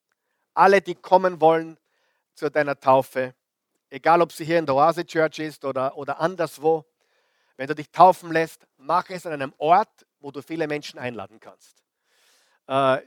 Alle, 0.54 0.82
die 0.82 0.96
kommen 0.96 1.40
wollen 1.40 1.78
zu 2.36 2.50
deiner 2.50 2.80
Taufe, 2.80 3.34
egal 3.90 4.22
ob 4.22 4.32
sie 4.32 4.46
hier 4.46 4.60
in 4.60 4.66
der 4.66 4.76
Oase 4.76 5.06
Church 5.06 5.40
ist 5.40 5.64
oder, 5.64 5.96
oder 5.98 6.20
anderswo. 6.20 6.86
Wenn 7.58 7.68
du 7.68 7.76
dich 7.76 7.92
taufen 7.92 8.32
lässt, 8.32 8.68
mach 8.78 9.10
es 9.10 9.26
an 9.26 9.34
einem 9.34 9.54
Ort, 9.58 10.06
wo 10.20 10.32
du 10.32 10.42
viele 10.42 10.68
Menschen 10.68 11.00
einladen 11.00 11.40
kannst. 11.40 11.84
Äh, 12.68 13.02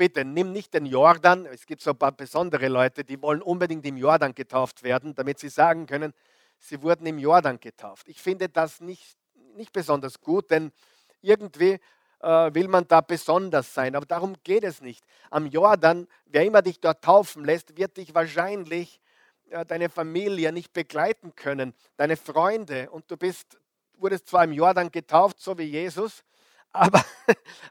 bitte 0.00 0.24
nimm 0.24 0.50
nicht 0.50 0.72
den 0.72 0.86
Jordan. 0.86 1.44
Es 1.44 1.66
gibt 1.66 1.82
so 1.82 1.90
ein 1.90 1.98
paar 1.98 2.12
besondere 2.12 2.68
Leute, 2.68 3.04
die 3.04 3.20
wollen 3.20 3.42
unbedingt 3.42 3.84
im 3.84 3.98
Jordan 3.98 4.34
getauft 4.34 4.82
werden, 4.82 5.14
damit 5.14 5.38
sie 5.38 5.50
sagen 5.50 5.84
können, 5.84 6.14
sie 6.58 6.80
wurden 6.80 7.04
im 7.04 7.18
Jordan 7.18 7.60
getauft. 7.60 8.08
Ich 8.08 8.18
finde 8.18 8.48
das 8.48 8.80
nicht, 8.80 9.18
nicht 9.56 9.74
besonders 9.74 10.18
gut, 10.22 10.50
denn 10.50 10.72
irgendwie 11.20 11.78
äh, 12.20 12.54
will 12.54 12.68
man 12.68 12.88
da 12.88 13.02
besonders 13.02 13.74
sein. 13.74 13.94
Aber 13.94 14.06
darum 14.06 14.36
geht 14.42 14.64
es 14.64 14.80
nicht. 14.80 15.04
Am 15.28 15.44
Jordan, 15.44 16.08
wer 16.24 16.46
immer 16.46 16.62
dich 16.62 16.80
dort 16.80 17.04
taufen 17.04 17.44
lässt, 17.44 17.76
wird 17.76 17.98
dich 17.98 18.14
wahrscheinlich 18.14 19.02
äh, 19.50 19.66
deine 19.66 19.90
Familie 19.90 20.50
nicht 20.50 20.72
begleiten 20.72 21.34
können, 21.36 21.74
deine 21.98 22.16
Freunde. 22.16 22.88
Und 22.88 23.10
du 23.10 23.18
bist, 23.18 23.60
wurdest 23.98 24.28
zwar 24.28 24.44
im 24.44 24.52
Jordan 24.52 24.90
getauft, 24.90 25.40
so 25.40 25.58
wie 25.58 25.64
Jesus, 25.64 26.24
aber, 26.72 27.04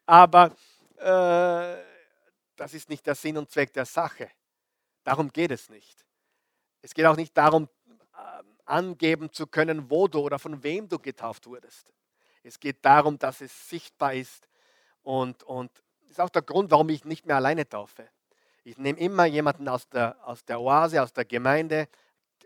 aber 0.06 0.52
äh, 1.00 1.89
das 2.60 2.74
ist 2.74 2.90
nicht 2.90 3.06
der 3.08 3.16
Sinn 3.16 3.38
und 3.38 3.50
Zweck 3.50 3.72
der 3.74 3.86
Sache. 3.86 4.30
Darum 5.04 5.32
geht 5.32 5.52
es 5.52 5.70
nicht. 5.70 6.06
Es 6.82 6.94
geht 6.94 7.06
auch 7.06 7.16
nicht 7.16 7.36
darum, 7.38 7.70
ähm, 7.88 8.58
angeben 8.66 9.32
zu 9.32 9.48
können, 9.48 9.90
wo 9.90 10.08
du 10.08 10.20
oder 10.20 10.40
von 10.40 10.62
wem 10.62 10.88
du 10.88 11.00
getauft 11.00 11.48
wurdest. 11.48 11.92
Es 12.44 12.60
geht 12.60 12.84
darum, 12.84 13.18
dass 13.18 13.42
es 13.42 13.70
sichtbar 13.70 14.14
ist 14.14 14.48
und, 15.04 15.44
und 15.44 15.72
ist 16.10 16.20
auch 16.20 16.30
der 16.30 16.42
Grund, 16.42 16.72
warum 16.72 16.90
ich 16.90 17.06
nicht 17.06 17.26
mehr 17.26 17.38
alleine 17.38 17.68
taufe. 17.68 18.10
Ich 18.64 18.78
nehme 18.78 19.00
immer 19.00 19.26
jemanden 19.26 19.68
aus 19.68 19.88
der, 19.88 20.18
aus 20.28 20.44
der 20.44 20.60
Oase, 20.60 21.02
aus 21.02 21.14
der 21.14 21.26
Gemeinde, 21.26 21.88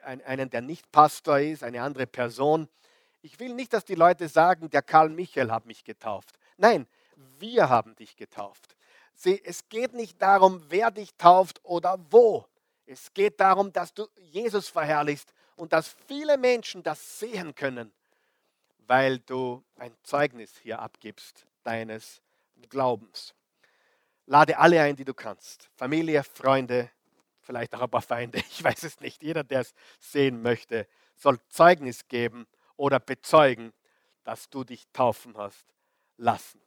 einen, 0.04 0.49
der 0.49 0.62
nicht 0.62 0.91
Pastor 0.91 1.39
ist, 1.39 1.63
eine 1.63 1.82
andere 1.82 2.06
Person. 2.06 2.67
Ich 3.21 3.39
will 3.39 3.54
nicht, 3.54 3.73
dass 3.73 3.86
die 3.86 3.95
Leute 3.95 4.28
sagen, 4.28 4.69
der 4.69 4.82
Karl 4.82 5.10
Michael 5.10 5.52
hat 5.52 5.65
mich 5.65 5.84
getauft. 5.84 6.38
Nein, 6.58 6.88
wir 7.39 7.69
haben 7.69 7.95
dich 7.95 8.15
getauft. 8.15 8.76
Sie, 9.15 9.41
es 9.43 9.67
geht 9.69 9.93
nicht 9.93 10.21
darum, 10.21 10.63
wer 10.69 10.91
dich 10.91 11.13
tauft 11.15 11.60
oder 11.63 11.99
wo. 12.10 12.45
Es 12.86 13.13
geht 13.13 13.39
darum, 13.39 13.71
dass 13.71 13.93
du 13.93 14.08
Jesus 14.17 14.67
verherrlichst 14.67 15.34
und 15.56 15.71
dass 15.71 15.95
viele 16.08 16.38
Menschen 16.38 16.84
das 16.84 17.19
sehen 17.19 17.56
können, 17.56 17.93
weil 18.88 19.19
du 19.19 19.63
ein 19.78 19.95
Zeugnis 20.04 20.58
hier 20.62 20.80
abgibst 20.80 21.45
deines 21.63 22.21
Glaubens. 22.69 23.34
Lade 24.26 24.58
alle 24.58 24.82
ein, 24.82 24.95
die 24.95 25.06
du 25.06 25.13
kannst. 25.13 25.69
Familie, 25.76 26.23
Freunde, 26.23 26.89
vielleicht 27.41 27.76
auch 27.76 27.82
ein 27.82 27.89
paar 27.89 28.02
Feinde. 28.02 28.39
Ich 28.49 28.63
weiß 28.63 28.84
es 28.84 28.99
nicht. 28.99 29.21
Jeder, 29.23 29.43
der 29.43 29.62
es 29.62 29.73
sehen 29.99 30.41
möchte, 30.41 30.88
soll 31.15 31.39
Zeugnis 31.49 32.08
geben 32.08 32.47
oder 32.78 32.99
bezeugen, 32.99 33.73
dass 34.23 34.49
du 34.49 34.63
dich 34.63 34.86
taufen 34.93 35.38
hast 35.38 35.65
lassen. 36.17 36.62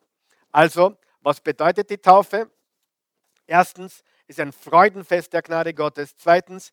Also 0.52 0.96
was 1.20 1.40
bedeutet 1.40 1.90
die 1.90 1.98
Taufe? 1.98 2.50
Erstens, 3.46 4.02
ist 4.26 4.40
ein 4.40 4.52
Freudenfest 4.52 5.32
der 5.32 5.42
Gnade 5.42 5.72
Gottes. 5.72 6.16
Zweitens, 6.16 6.72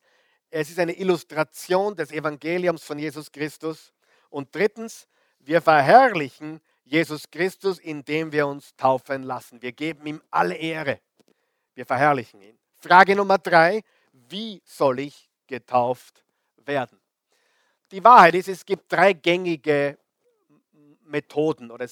es 0.50 0.70
ist 0.70 0.78
eine 0.78 0.96
Illustration 0.96 1.94
des 1.94 2.10
Evangeliums 2.10 2.84
von 2.84 2.98
Jesus 2.98 3.30
Christus. 3.30 3.92
Und 4.30 4.54
drittens, 4.54 5.06
wir 5.38 5.60
verherrlichen 5.60 6.60
Jesus 6.84 7.30
Christus, 7.30 7.78
indem 7.78 8.32
wir 8.32 8.46
uns 8.46 8.74
taufen 8.76 9.22
lassen. 9.22 9.62
Wir 9.62 9.72
geben 9.72 10.06
ihm 10.06 10.22
alle 10.30 10.54
Ehre. 10.54 11.00
Wir 11.74 11.86
verherrlichen 11.86 12.42
ihn. 12.42 12.58
Frage 12.76 13.16
Nummer 13.16 13.38
drei, 13.38 13.82
wie 14.12 14.62
soll 14.64 15.00
ich 15.00 15.30
getauft 15.46 16.24
werden? 16.56 17.00
Die 17.90 18.02
Wahrheit 18.02 18.34
ist, 18.34 18.48
es 18.48 18.64
gibt 18.66 18.92
drei 18.92 19.12
gängige 19.12 19.98
Methoden 21.04 21.70
oder 21.70 21.86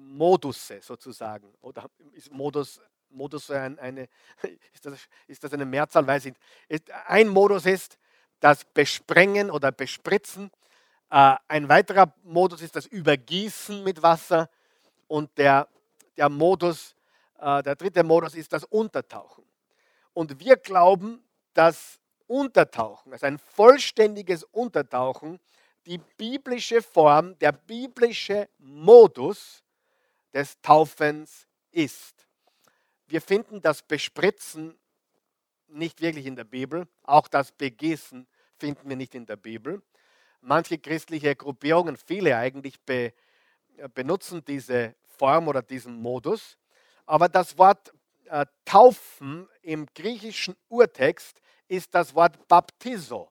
Modusse 0.00 0.80
sozusagen. 0.82 1.52
Oder 1.60 1.90
ist 2.12 2.30
Modus, 2.30 2.80
Modus 3.10 3.50
ein, 3.50 3.78
eine, 3.78 4.08
ist 4.72 4.86
das, 4.86 4.98
ist 5.26 5.44
das 5.44 5.52
eine 5.52 5.64
Mehrzahl? 5.64 6.06
Weiß 6.06 6.26
ich 6.26 6.34
nicht. 6.68 6.90
Ein 7.06 7.28
Modus 7.28 7.66
ist 7.66 7.98
das 8.40 8.64
Besprengen 8.64 9.50
oder 9.50 9.72
Bespritzen. 9.72 10.50
Äh, 11.10 11.36
ein 11.48 11.68
weiterer 11.68 12.14
Modus 12.22 12.62
ist 12.62 12.76
das 12.76 12.86
Übergießen 12.86 13.82
mit 13.82 14.02
Wasser. 14.02 14.48
Und 15.08 15.36
der, 15.38 15.68
der 16.16 16.28
Modus 16.28 16.94
Äh, 17.40 17.62
der 17.62 17.74
dritte 17.74 18.04
Modus 18.04 18.34
ist 18.34 18.52
das 18.52 18.64
Untertauchen. 18.64 19.44
Und 20.12 20.38
wir 20.38 20.56
glauben, 20.56 21.22
dass 21.54 21.98
Untertauchen, 22.26 23.12
also 23.12 23.26
ein 23.26 23.38
vollständiges 23.38 24.44
Untertauchen, 24.44 25.40
die 25.86 25.98
biblische 25.98 26.82
Form, 26.82 27.38
der 27.38 27.52
biblische 27.52 28.48
Modus 28.58 29.62
des 30.32 30.60
Taufens 30.60 31.48
ist. 31.70 32.26
Wir 33.06 33.20
finden 33.20 33.60
das 33.60 33.82
Bespritzen 33.82 34.78
nicht 35.68 36.00
wirklich 36.00 36.26
in 36.26 36.36
der 36.36 36.44
Bibel, 36.44 36.86
auch 37.02 37.28
das 37.28 37.52
Begießen 37.52 38.26
finden 38.58 38.88
wir 38.88 38.96
nicht 38.96 39.14
in 39.14 39.26
der 39.26 39.36
Bibel. 39.36 39.82
Manche 40.40 40.78
christliche 40.78 41.34
Gruppierungen, 41.36 41.96
viele 41.96 42.36
eigentlich, 42.36 42.80
be, 42.80 43.12
äh, 43.76 43.88
benutzen 43.92 44.44
diese 44.44 44.94
Form 45.18 45.48
oder 45.48 45.62
diesen 45.62 46.00
Modus. 46.00 46.56
Aber 47.06 47.28
das 47.28 47.58
Wort 47.58 47.92
äh, 48.26 48.46
Taufen 48.64 49.48
im 49.62 49.86
griechischen 49.94 50.56
Urtext 50.68 51.40
ist 51.68 51.94
das 51.94 52.14
Wort 52.14 52.48
Baptizo 52.48 53.30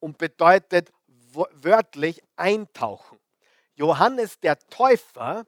und 0.00 0.18
bedeutet 0.18 0.92
wörtlich 1.32 2.22
eintauchen. 2.36 3.18
Johannes 3.74 4.40
der 4.40 4.58
Täufer 4.58 5.46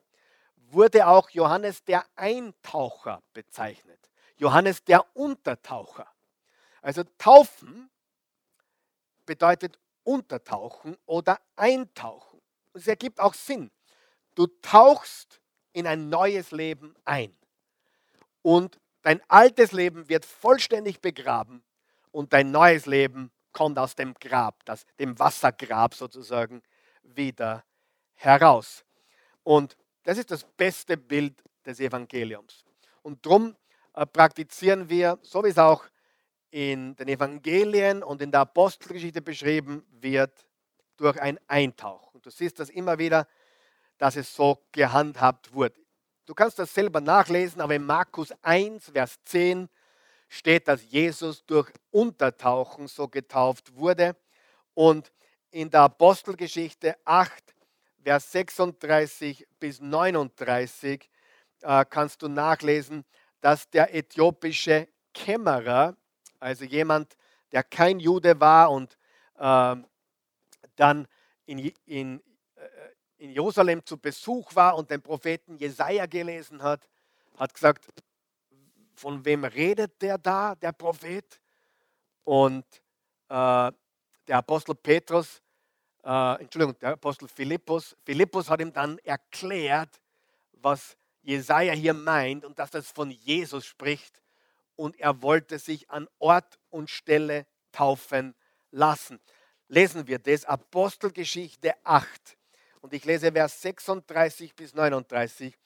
wurde 0.72 1.06
auch 1.06 1.30
Johannes 1.30 1.84
der 1.84 2.04
Eintaucher 2.16 3.22
bezeichnet. 3.32 4.10
Johannes 4.36 4.82
der 4.84 5.04
Untertaucher. 5.14 6.06
Also 6.80 7.04
taufen 7.18 7.90
bedeutet 9.24 9.78
untertauchen 10.02 10.96
oder 11.06 11.40
eintauchen. 11.56 12.40
Es 12.74 12.88
ergibt 12.88 13.20
auch 13.20 13.34
Sinn. 13.34 13.70
Du 14.34 14.46
tauchst 14.62 15.40
in 15.72 15.86
ein 15.86 16.08
neues 16.08 16.50
Leben 16.50 16.94
ein. 17.04 17.36
Und 18.42 18.80
dein 19.02 19.20
altes 19.28 19.72
Leben 19.72 20.08
wird 20.08 20.24
vollständig 20.24 21.00
begraben 21.00 21.62
und 22.10 22.32
dein 22.32 22.50
neues 22.50 22.86
Leben 22.86 23.30
kommt 23.52 23.78
aus 23.78 23.94
dem 23.94 24.14
Grab, 24.14 24.64
das, 24.64 24.86
dem 24.98 25.18
Wassergrab 25.18 25.94
sozusagen, 25.94 26.62
wieder 27.02 27.64
heraus. 28.14 28.84
Und 29.44 29.76
das 30.02 30.18
ist 30.18 30.30
das 30.30 30.44
beste 30.44 30.96
Bild 30.96 31.42
des 31.64 31.80
Evangeliums. 31.80 32.64
Und 33.02 33.24
darum 33.24 33.56
äh, 33.94 34.06
praktizieren 34.06 34.88
wir, 34.88 35.18
so 35.22 35.44
wie 35.44 35.48
es 35.48 35.58
auch 35.58 35.84
in 36.50 36.94
den 36.96 37.08
Evangelien 37.08 38.02
und 38.02 38.20
in 38.20 38.30
der 38.30 38.40
Apostelgeschichte 38.40 39.22
beschrieben 39.22 39.84
wird, 39.90 40.46
durch 40.96 41.20
ein 41.20 41.38
Eintauchen. 41.48 42.20
Du 42.20 42.30
siehst 42.30 42.60
das 42.60 42.70
immer 42.70 42.98
wieder, 42.98 43.26
dass 43.98 44.16
es 44.16 44.34
so 44.34 44.58
gehandhabt 44.72 45.52
wurde. 45.52 45.80
Du 46.26 46.34
kannst 46.34 46.58
das 46.58 46.72
selber 46.72 47.00
nachlesen, 47.00 47.60
aber 47.60 47.74
in 47.74 47.84
Markus 47.84 48.32
1, 48.42 48.90
Vers 48.90 49.18
10 49.24 49.68
steht, 50.28 50.68
dass 50.68 50.84
Jesus 50.90 51.44
durch 51.44 51.70
Untertauchen 51.90 52.86
so 52.86 53.08
getauft 53.08 53.74
wurde. 53.74 54.16
Und 54.74 55.12
in 55.50 55.70
der 55.70 55.82
Apostelgeschichte 55.82 56.96
8, 57.04 57.51
Vers 58.02 58.32
36 58.32 59.46
bis 59.60 59.80
39 59.80 61.08
äh, 61.62 61.84
kannst 61.88 62.22
du 62.22 62.28
nachlesen, 62.28 63.04
dass 63.40 63.70
der 63.70 63.94
äthiopische 63.94 64.88
Kämmerer 65.14 65.96
also 66.42 66.64
jemand, 66.64 67.16
der 67.52 67.62
kein 67.62 68.00
Jude 68.00 68.40
war 68.40 68.72
und 68.72 68.98
äh, 69.36 69.76
dann 70.74 71.06
in, 71.46 71.72
in, 71.84 72.20
äh, 72.56 72.68
in 73.18 73.30
Jerusalem 73.30 73.86
zu 73.86 73.96
Besuch 73.96 74.54
war 74.56 74.76
und 74.76 74.90
den 74.90 75.00
Propheten 75.00 75.56
Jesaja 75.56 76.06
gelesen 76.06 76.62
hat, 76.62 76.88
hat 77.36 77.54
gesagt, 77.54 77.86
von 78.96 79.24
wem 79.24 79.44
redet 79.44 80.02
der 80.02 80.18
da, 80.18 80.56
der 80.56 80.72
Prophet? 80.72 81.40
Und 82.24 82.64
äh, 83.28 83.72
der 84.26 84.36
Apostel 84.38 84.74
Petrus, 84.74 85.41
äh, 86.04 86.40
Entschuldigung, 86.40 86.78
der 86.80 86.92
Apostel 86.92 87.28
Philippus, 87.28 87.96
Philippus 88.04 88.48
hat 88.48 88.60
ihm 88.60 88.72
dann 88.72 88.98
erklärt, 88.98 90.00
was 90.52 90.96
Jesaja 91.22 91.72
hier 91.72 91.94
meint 91.94 92.44
und 92.44 92.58
dass 92.58 92.70
das 92.70 92.90
von 92.90 93.10
Jesus 93.10 93.64
spricht 93.64 94.20
und 94.76 94.98
er 94.98 95.22
wollte 95.22 95.58
sich 95.58 95.88
an 95.90 96.08
Ort 96.18 96.58
und 96.70 96.90
Stelle 96.90 97.46
taufen 97.70 98.34
lassen. 98.70 99.20
Lesen 99.68 100.06
wir 100.06 100.18
das, 100.18 100.44
Apostelgeschichte 100.44 101.74
8. 101.84 102.36
Und 102.80 102.92
ich 102.92 103.04
lese 103.04 103.30
Vers 103.32 103.62
36 103.62 104.54
bis 104.54 104.74
39. 104.74 105.56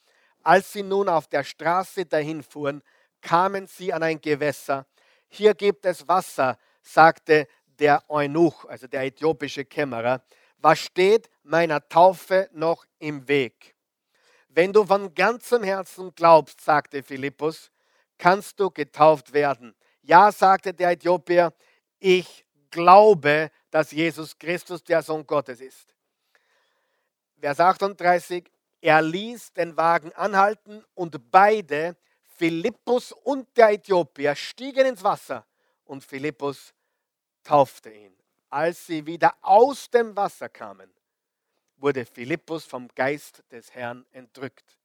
Als 0.43 0.73
sie 0.73 0.83
nun 0.83 1.09
auf 1.09 1.27
der 1.29 1.45
Straße 1.45 2.05
dahin 2.05 2.43
fuhren, 2.43 2.83
kamen 3.21 3.67
sie 3.67 3.93
an 3.93 4.03
ein 4.03 4.21
Gewässer. 4.21 4.87
Hier 5.29 5.55
gibt 5.55 5.87
es 5.87 6.07
Wasser, 6.07 6.59
sagte 6.83 7.49
der 7.79 8.03
Eunuch, 8.09 8.65
also 8.67 8.87
der 8.87 9.05
äthiopische 9.05 9.65
Kämmerer. 9.65 10.23
Was 10.59 10.81
steht 10.81 11.29
meiner 11.43 11.87
Taufe 11.89 12.49
noch 12.53 12.85
im 12.99 13.27
Weg? 13.29 13.75
Wenn 14.49 14.73
du 14.73 14.85
von 14.85 15.15
ganzem 15.15 15.63
Herzen 15.63 16.15
glaubst, 16.15 16.61
sagte 16.61 17.03
Philippus, 17.03 17.71
kannst 18.19 18.59
du 18.59 18.71
getauft 18.71 19.33
werden. 19.33 19.75
Ja, 20.03 20.33
sagte 20.33 20.73
der 20.73 20.93
Äthiopier, 20.93 21.53
ich 21.99 22.47
glaube, 22.71 23.51
dass 23.71 23.91
Jesus 23.91 24.39
Christus 24.39 24.83
der 24.83 25.03
Sohn 25.03 25.27
Gottes 25.27 25.61
ist. 25.61 25.95
Vers 27.39 27.61
38, 27.61 28.51
er 28.81 29.03
ließ 29.03 29.53
den 29.53 29.77
Wagen 29.77 30.13
anhalten 30.13 30.85
und 30.95 31.31
beide, 31.31 31.97
Philippus 32.37 33.13
und 33.13 33.49
der 33.57 33.73
Äthiopier, 33.73 34.35
stiegen 34.35 34.87
ins 34.87 35.03
Wasser 35.03 35.45
und 35.85 36.05
Philippus 36.05 36.73
taufte 37.47 37.91
ihn. 37.91 38.15
Als 38.51 38.87
sie 38.87 39.07
wieder 39.07 39.35
aus 39.43 39.91
dem 39.91 40.17
Wasser 40.17 40.49
kamen, 40.49 40.91
wurde 41.77 42.05
Philippus 42.05 42.65
vom 42.65 42.89
Geist 42.95 43.43
des 43.51 43.75
Herrn 43.75 44.07
entrückt. 44.13 44.79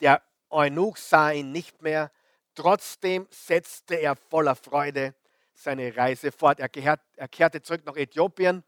Der 0.00 0.22
Eunuch 0.50 0.98
sah 0.98 1.30
ihn 1.30 1.52
nicht 1.52 1.82
mehr, 1.82 2.10
Trotzdem 2.54 3.26
setzte 3.30 3.94
er 3.94 4.14
voller 4.14 4.54
Freude 4.54 5.14
seine 5.54 5.96
Reise 5.96 6.32
fort. 6.32 6.60
Er, 6.60 6.68
kehrte 6.68 7.62
zurück 7.62 7.82
nach 7.86 7.96
Äthiopien. 7.96 8.62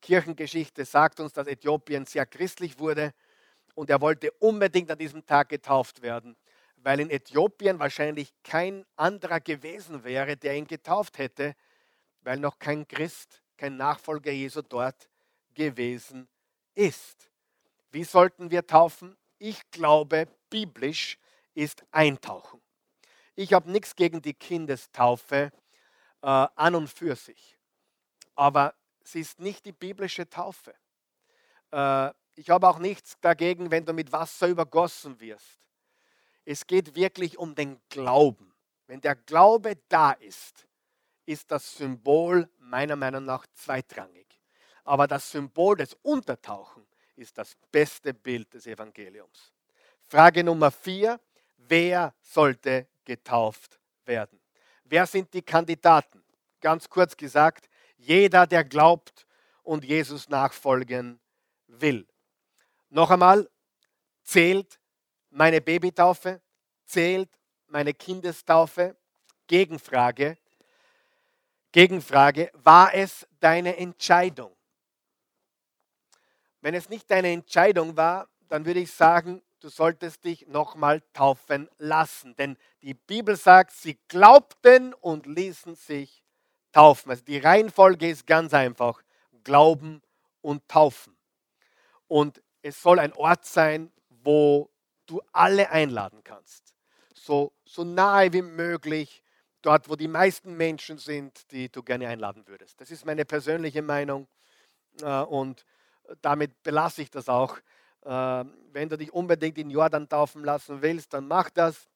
Kirchengeschichte 0.00 0.84
sagt 0.84 1.18
uns, 1.18 1.32
dass 1.32 1.48
Äthiopien 1.48 2.04
sehr 2.06 2.26
christlich 2.26 2.78
wurde 2.78 3.12
und 3.74 3.90
er 3.90 4.00
wollte 4.00 4.30
unbedingt 4.32 4.90
an 4.90 4.98
diesem 4.98 5.26
Tag 5.26 5.48
getauft 5.48 6.02
werden, 6.02 6.36
weil 6.76 7.00
in 7.00 7.10
Äthiopien 7.10 7.80
wahrscheinlich 7.80 8.32
kein 8.44 8.86
anderer 8.94 9.40
gewesen 9.40 10.04
wäre, 10.04 10.36
der 10.36 10.54
ihn 10.54 10.66
getauft 10.66 11.18
hätte, 11.18 11.56
weil 12.26 12.38
noch 12.38 12.58
kein 12.58 12.88
Christ, 12.88 13.40
kein 13.56 13.76
Nachfolger 13.76 14.32
Jesu 14.32 14.60
dort 14.60 15.08
gewesen 15.54 16.28
ist. 16.74 17.30
Wie 17.92 18.02
sollten 18.02 18.50
wir 18.50 18.66
taufen? 18.66 19.16
Ich 19.38 19.70
glaube, 19.70 20.26
biblisch 20.50 21.18
ist 21.54 21.84
Eintauchen. 21.92 22.60
Ich 23.36 23.52
habe 23.52 23.70
nichts 23.70 23.94
gegen 23.94 24.22
die 24.22 24.34
Kindestaufe 24.34 25.52
äh, 26.20 26.26
an 26.26 26.74
und 26.74 26.88
für 26.88 27.14
sich. 27.14 27.56
Aber 28.34 28.74
sie 29.04 29.20
ist 29.20 29.38
nicht 29.38 29.64
die 29.64 29.72
biblische 29.72 30.28
Taufe. 30.28 30.74
Äh, 31.70 32.10
ich 32.34 32.50
habe 32.50 32.68
auch 32.68 32.80
nichts 32.80 33.16
dagegen, 33.20 33.70
wenn 33.70 33.84
du 33.84 33.92
mit 33.92 34.10
Wasser 34.10 34.48
übergossen 34.48 35.20
wirst. 35.20 35.60
Es 36.44 36.66
geht 36.66 36.96
wirklich 36.96 37.38
um 37.38 37.54
den 37.54 37.80
Glauben. 37.88 38.52
Wenn 38.88 39.00
der 39.00 39.14
Glaube 39.14 39.76
da 39.88 40.10
ist, 40.10 40.66
ist 41.26 41.50
das 41.50 41.76
Symbol 41.76 42.48
meiner 42.58 42.96
Meinung 42.96 43.24
nach 43.24 43.46
zweitrangig. 43.54 44.26
Aber 44.84 45.06
das 45.06 45.30
Symbol 45.30 45.76
des 45.76 45.94
Untertauchen 46.02 46.86
ist 47.16 47.36
das 47.36 47.56
beste 47.72 48.14
Bild 48.14 48.54
des 48.54 48.66
Evangeliums. 48.66 49.52
Frage 50.02 50.44
Nummer 50.44 50.70
vier. 50.70 51.20
Wer 51.56 52.14
sollte 52.20 52.86
getauft 53.04 53.80
werden. 54.04 54.40
Wer 54.84 55.06
sind 55.06 55.32
die 55.34 55.42
Kandidaten? 55.42 56.22
Ganz 56.60 56.88
kurz 56.88 57.16
gesagt, 57.16 57.68
jeder, 57.96 58.46
der 58.46 58.62
glaubt 58.64 59.26
und 59.62 59.84
Jesus 59.84 60.28
nachfolgen 60.28 61.18
will. 61.66 62.06
Noch 62.90 63.10
einmal, 63.10 63.50
zählt 64.22 64.78
meine 65.30 65.60
Babytaufe, 65.60 66.40
zählt 66.84 67.30
meine 67.66 67.94
Kindestaufe? 67.94 68.96
Gegenfrage. 69.48 70.38
Gegenfrage, 71.76 72.50
war 72.54 72.94
es 72.94 73.26
deine 73.38 73.76
Entscheidung? 73.76 74.56
Wenn 76.62 76.72
es 76.72 76.88
nicht 76.88 77.10
deine 77.10 77.30
Entscheidung 77.30 77.98
war, 77.98 78.30
dann 78.48 78.64
würde 78.64 78.80
ich 78.80 78.90
sagen, 78.90 79.42
du 79.60 79.68
solltest 79.68 80.24
dich 80.24 80.46
nochmal 80.46 81.02
taufen 81.12 81.68
lassen. 81.76 82.34
Denn 82.36 82.56
die 82.80 82.94
Bibel 82.94 83.36
sagt, 83.36 83.72
sie 83.72 83.98
glaubten 84.08 84.94
und 84.94 85.26
ließen 85.26 85.74
sich 85.74 86.24
taufen. 86.72 87.10
Also 87.10 87.24
die 87.24 87.36
Reihenfolge 87.36 88.08
ist 88.08 88.26
ganz 88.26 88.54
einfach. 88.54 89.02
Glauben 89.44 90.00
und 90.40 90.66
taufen. 90.68 91.14
Und 92.08 92.42
es 92.62 92.80
soll 92.80 92.98
ein 92.98 93.12
Ort 93.12 93.44
sein, 93.44 93.92
wo 94.08 94.70
du 95.04 95.20
alle 95.30 95.68
einladen 95.68 96.24
kannst. 96.24 96.74
so, 97.12 97.52
so 97.66 97.84
nahe 97.84 98.32
wie 98.32 98.40
möglich, 98.40 99.22
dort, 99.66 99.88
wo 99.88 99.96
die 99.96 100.08
meisten 100.08 100.56
Menschen 100.56 100.98
sind, 100.98 101.50
die 101.50 101.68
du 101.68 101.82
gerne 101.82 102.08
einladen 102.08 102.46
würdest. 102.46 102.80
Das 102.80 102.90
ist 102.90 103.04
meine 103.04 103.24
persönliche 103.24 103.82
Meinung 103.82 104.28
äh, 105.02 105.22
und 105.22 105.64
damit 106.22 106.62
belasse 106.62 107.02
ich 107.02 107.10
das 107.10 107.28
auch. 107.28 107.58
Äh, 108.02 108.44
wenn 108.72 108.88
du 108.88 108.96
dich 108.96 109.12
unbedingt 109.12 109.58
in 109.58 109.70
Jordan 109.70 110.08
taufen 110.08 110.44
lassen 110.44 110.82
willst, 110.82 111.12
dann 111.12 111.26
mach 111.26 111.50
das. 111.50 111.88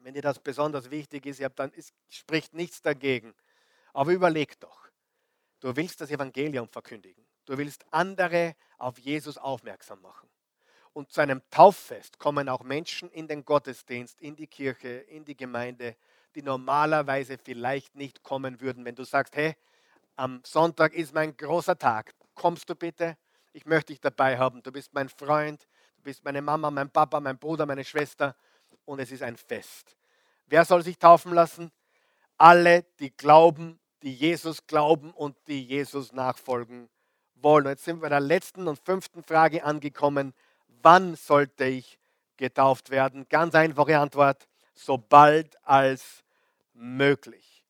Wenn 0.00 0.14
dir 0.14 0.22
das 0.22 0.38
besonders 0.38 0.90
wichtig 0.90 1.26
ist, 1.26 1.42
dann 1.56 1.72
spricht 2.08 2.54
nichts 2.54 2.80
dagegen. 2.80 3.34
Aber 3.92 4.12
überleg 4.12 4.58
doch. 4.60 4.88
Du 5.60 5.74
willst 5.76 6.00
das 6.00 6.10
Evangelium 6.10 6.68
verkündigen. 6.68 7.26
Du 7.44 7.58
willst 7.58 7.84
andere 7.90 8.54
auf 8.78 8.98
Jesus 8.98 9.36
aufmerksam 9.36 10.00
machen. 10.00 10.28
Und 10.96 11.12
zu 11.12 11.20
einem 11.20 11.42
Tauffest 11.50 12.18
kommen 12.18 12.48
auch 12.48 12.62
Menschen 12.62 13.10
in 13.10 13.28
den 13.28 13.44
Gottesdienst, 13.44 14.18
in 14.22 14.34
die 14.34 14.46
Kirche, 14.46 14.88
in 14.88 15.26
die 15.26 15.36
Gemeinde, 15.36 15.94
die 16.34 16.40
normalerweise 16.40 17.36
vielleicht 17.36 17.94
nicht 17.96 18.22
kommen 18.22 18.62
würden, 18.62 18.82
wenn 18.86 18.94
du 18.94 19.04
sagst, 19.04 19.36
hey, 19.36 19.56
am 20.16 20.40
Sonntag 20.42 20.94
ist 20.94 21.12
mein 21.12 21.36
großer 21.36 21.78
Tag. 21.78 22.14
Kommst 22.34 22.70
du 22.70 22.74
bitte? 22.74 23.18
Ich 23.52 23.66
möchte 23.66 23.92
dich 23.92 24.00
dabei 24.00 24.38
haben. 24.38 24.62
Du 24.62 24.72
bist 24.72 24.94
mein 24.94 25.10
Freund, 25.10 25.68
du 25.98 26.02
bist 26.04 26.24
meine 26.24 26.40
Mama, 26.40 26.70
mein 26.70 26.88
Papa, 26.88 27.20
mein 27.20 27.36
Bruder, 27.36 27.66
meine 27.66 27.84
Schwester 27.84 28.34
und 28.86 28.98
es 28.98 29.12
ist 29.12 29.22
ein 29.22 29.36
Fest. 29.36 29.98
Wer 30.46 30.64
soll 30.64 30.82
sich 30.82 30.98
taufen 30.98 31.34
lassen? 31.34 31.70
Alle, 32.38 32.84
die 33.00 33.14
glauben, 33.14 33.78
die 34.02 34.14
Jesus 34.14 34.66
glauben 34.66 35.12
und 35.12 35.36
die 35.46 35.62
Jesus 35.62 36.14
nachfolgen 36.14 36.88
wollen. 37.34 37.66
Jetzt 37.66 37.84
sind 37.84 37.96
wir 37.96 38.02
bei 38.04 38.08
der 38.08 38.20
letzten 38.20 38.66
und 38.66 38.78
fünften 38.78 39.22
Frage 39.22 39.62
angekommen. 39.62 40.32
Wann 40.86 41.16
sollte 41.16 41.64
ich 41.64 41.98
getauft 42.36 42.90
werden? 42.90 43.26
Ganz 43.28 43.56
einfache 43.56 43.98
Antwort, 43.98 44.46
sobald 44.72 45.56
als 45.66 46.22
möglich. 46.74 47.64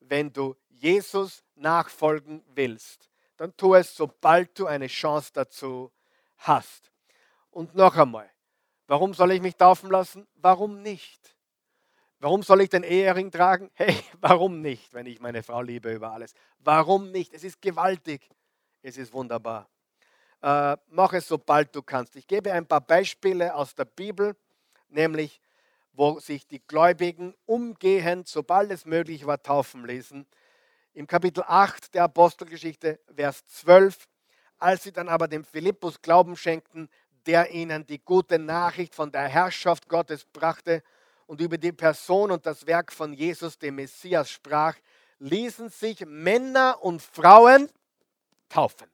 Wenn 0.00 0.32
du 0.32 0.56
Jesus 0.70 1.44
nachfolgen 1.56 2.42
willst, 2.54 3.10
dann 3.36 3.54
tu 3.58 3.74
es, 3.74 3.94
sobald 3.94 4.58
du 4.58 4.66
eine 4.66 4.86
Chance 4.86 5.30
dazu 5.34 5.92
hast. 6.38 6.90
Und 7.50 7.74
noch 7.74 7.98
einmal, 7.98 8.30
warum 8.86 9.12
soll 9.12 9.32
ich 9.32 9.42
mich 9.42 9.56
taufen 9.56 9.90
lassen? 9.90 10.26
Warum 10.36 10.80
nicht? 10.80 11.36
Warum 12.18 12.42
soll 12.42 12.62
ich 12.62 12.70
den 12.70 12.82
Ehering 12.82 13.30
tragen? 13.30 13.70
Hey, 13.74 13.94
warum 14.22 14.62
nicht, 14.62 14.94
wenn 14.94 15.04
ich 15.04 15.20
meine 15.20 15.42
Frau 15.42 15.60
liebe 15.60 15.92
über 15.92 16.12
alles? 16.12 16.32
Warum 16.60 17.10
nicht? 17.10 17.34
Es 17.34 17.44
ist 17.44 17.60
gewaltig. 17.60 18.26
Es 18.80 18.96
ist 18.96 19.12
wunderbar. 19.12 19.68
Äh, 20.44 20.76
mach 20.90 21.14
es, 21.14 21.26
sobald 21.26 21.74
du 21.74 21.80
kannst. 21.80 22.16
Ich 22.16 22.26
gebe 22.26 22.52
ein 22.52 22.66
paar 22.66 22.82
Beispiele 22.82 23.54
aus 23.54 23.74
der 23.74 23.86
Bibel, 23.86 24.36
nämlich 24.90 25.40
wo 25.94 26.18
sich 26.20 26.46
die 26.46 26.60
Gläubigen 26.60 27.34
umgehend, 27.46 28.28
sobald 28.28 28.70
es 28.70 28.84
möglich 28.84 29.24
war, 29.24 29.42
taufen 29.42 29.86
ließen. 29.86 30.26
Im 30.92 31.06
Kapitel 31.06 31.42
8 31.46 31.94
der 31.94 32.04
Apostelgeschichte, 32.04 33.00
Vers 33.16 33.46
12, 33.46 34.06
als 34.58 34.82
sie 34.82 34.92
dann 34.92 35.08
aber 35.08 35.28
dem 35.28 35.44
Philippus 35.44 36.02
Glauben 36.02 36.36
schenkten, 36.36 36.90
der 37.24 37.50
ihnen 37.50 37.86
die 37.86 38.04
gute 38.04 38.38
Nachricht 38.38 38.94
von 38.94 39.10
der 39.10 39.28
Herrschaft 39.28 39.88
Gottes 39.88 40.26
brachte, 40.26 40.82
und 41.26 41.40
über 41.40 41.56
die 41.56 41.72
Person 41.72 42.30
und 42.30 42.44
das 42.44 42.66
Werk 42.66 42.92
von 42.92 43.14
Jesus, 43.14 43.58
dem 43.58 43.76
Messias, 43.76 44.30
sprach, 44.30 44.76
ließen 45.20 45.70
sich 45.70 46.04
Männer 46.04 46.82
und 46.82 47.00
Frauen 47.00 47.70
taufen. 48.50 48.93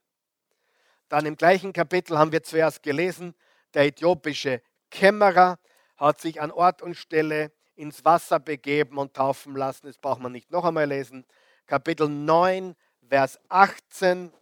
Dann 1.11 1.27
im 1.27 1.37
gleichen 1.37 1.73
Kapitel 1.73 2.17
haben 2.17 2.31
wir 2.31 2.45
zuerst 2.45 2.85
gelesen, 2.85 3.35
der 3.75 3.85
äthiopische 3.85 4.63
Kämmerer 4.91 5.59
hat 5.97 6.21
sich 6.21 6.41
an 6.41 6.53
Ort 6.53 6.83
und 6.83 6.95
Stelle 6.95 7.51
ins 7.75 8.05
Wasser 8.05 8.39
begeben 8.39 8.97
und 8.97 9.13
taufen 9.13 9.57
lassen. 9.57 9.89
Das 9.89 9.99
braucht 9.99 10.21
man 10.21 10.31
nicht 10.31 10.53
noch 10.53 10.65
einmal 10.65 10.87
lesen. 10.87 11.27
Kapitel 11.67 12.09
9, 12.09 12.77
Vers 13.09 13.41
18, 13.49 14.33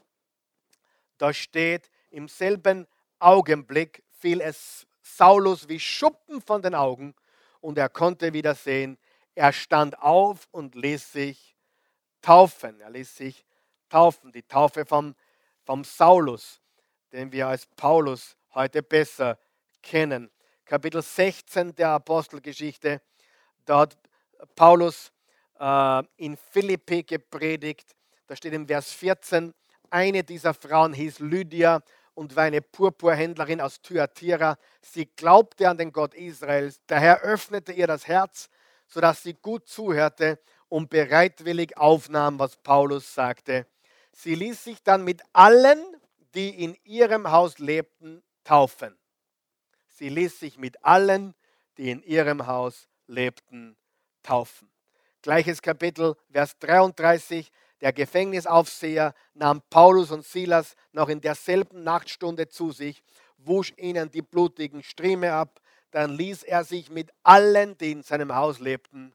da 1.17 1.33
steht, 1.33 1.91
im 2.11 2.29
selben 2.29 2.87
Augenblick 3.19 4.05
fiel 4.11 4.43
es 4.43 4.87
Saulus 5.01 5.71
wie 5.71 5.81
Schuppen 5.81 6.43
von 6.43 6.61
den 6.61 6.75
Augen 6.75 7.15
und 7.63 7.79
er 7.79 7.89
konnte 7.89 8.35
wieder 8.35 8.55
sehen. 8.55 8.99
Er 9.35 9.55
stand 9.55 9.99
auf 10.03 10.49
und 10.51 10.75
ließ 10.75 11.13
sich 11.13 11.57
taufen. 12.21 12.79
Er 12.83 12.91
ließ 12.91 13.17
sich 13.17 13.47
taufen. 13.89 14.33
Die 14.33 14.43
Taufe 14.43 14.85
vom, 14.85 15.15
vom 15.69 15.85
Saulus, 15.85 16.63
den 17.13 17.31
wir 17.31 17.47
als 17.47 17.67
Paulus 17.67 18.39
heute 18.55 18.83
besser 18.83 19.39
kennen. 19.83 20.31
Kapitel 20.65 21.03
16 21.03 21.75
der 21.75 21.91
Apostelgeschichte. 21.91 23.03
Da 23.67 23.81
hat 23.81 23.99
Paulus 24.57 25.13
äh, 25.61 26.03
in 26.17 26.39
Philippi 26.39 27.03
gepredigt. 27.03 27.95
Da 28.27 28.35
steht 28.35 28.55
im 28.55 28.67
Vers 28.67 28.93
14, 28.93 29.53
eine 29.91 30.25
dieser 30.25 30.55
Frauen 30.55 30.95
hieß 30.95 31.19
Lydia 31.19 31.83
und 32.15 32.35
war 32.35 32.45
eine 32.45 32.63
Purpurhändlerin 32.63 33.61
aus 33.61 33.83
Thyatira. 33.83 34.57
Sie 34.81 35.05
glaubte 35.05 35.69
an 35.69 35.77
den 35.77 35.93
Gott 35.93 36.15
Israels. 36.15 36.81
Der 36.89 37.01
Herr 37.01 37.21
öffnete 37.21 37.73
ihr 37.73 37.87
das 37.87 38.09
Herz, 38.09 38.49
sodass 38.87 39.23
sie 39.23 39.35
gut 39.35 39.69
zuhörte 39.69 40.39
und 40.71 40.89
bereitwillig 40.89 41.77
aufnahm, 41.77 42.39
was 42.39 42.57
Paulus 42.57 43.13
sagte. 43.13 43.67
Sie 44.21 44.35
ließ 44.35 44.65
sich 44.65 44.83
dann 44.83 45.05
mit 45.05 45.23
allen, 45.33 45.79
die 46.35 46.51
in 46.51 46.77
ihrem 46.83 47.31
Haus 47.31 47.61
lebten, 47.61 48.25
taufen. 48.43 48.99
Sie 49.87 50.09
ließ 50.09 50.41
sich 50.41 50.59
mit 50.59 50.85
allen, 50.85 51.37
die 51.77 51.93
in 51.93 52.03
ihrem 52.03 52.49
Haus 52.49 52.89
lebten, 53.07 53.77
taufen. 54.25 54.69
Gleiches 55.23 55.63
Kapitel, 55.63 56.17
Vers 56.33 56.59
33. 56.59 57.53
Der 57.81 57.93
Gefängnisaufseher 57.93 59.15
nahm 59.35 59.63
Paulus 59.71 60.11
und 60.11 60.27
Silas 60.27 60.75
noch 60.91 61.09
in 61.09 61.21
derselben 61.21 61.85
Nachtstunde 61.85 62.49
zu 62.49 62.73
sich, 62.73 63.05
wusch 63.37 63.73
ihnen 63.77 64.11
die 64.11 64.23
blutigen 64.23 64.83
Strieme 64.83 65.33
ab, 65.33 65.61
dann 65.93 66.11
ließ 66.11 66.43
er 66.43 66.65
sich 66.65 66.91
mit 66.91 67.13
allen, 67.23 67.79
die 67.79 67.93
in 67.93 68.03
seinem 68.03 68.35
Haus 68.35 68.59
lebten, 68.59 69.15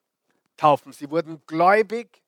taufen. 0.55 0.93
Sie 0.93 1.11
wurden 1.11 1.45
gläubig. 1.45 2.23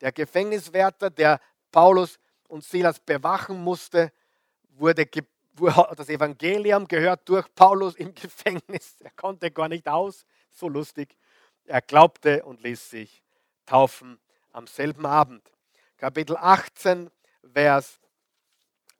Der 0.00 0.12
Gefängniswärter, 0.12 1.10
der 1.10 1.38
Paulus 1.70 2.18
und 2.48 2.64
Silas 2.64 2.98
bewachen 3.00 3.62
musste, 3.62 4.12
wurde 4.70 5.06
das 5.96 6.08
Evangelium 6.08 6.86
gehört 6.86 7.28
durch 7.28 7.46
Paulus 7.54 7.96
im 7.96 8.14
Gefängnis. 8.14 8.96
Er 9.00 9.10
konnte 9.10 9.50
gar 9.50 9.68
nicht 9.68 9.88
aus, 9.88 10.24
so 10.52 10.68
lustig. 10.68 11.16
Er 11.64 11.82
glaubte 11.82 12.44
und 12.44 12.62
ließ 12.62 12.90
sich 12.90 13.22
taufen 13.66 14.18
am 14.52 14.66
selben 14.66 15.04
Abend. 15.04 15.52
Kapitel 15.98 16.36
18, 16.36 17.10
Vers 17.52 18.00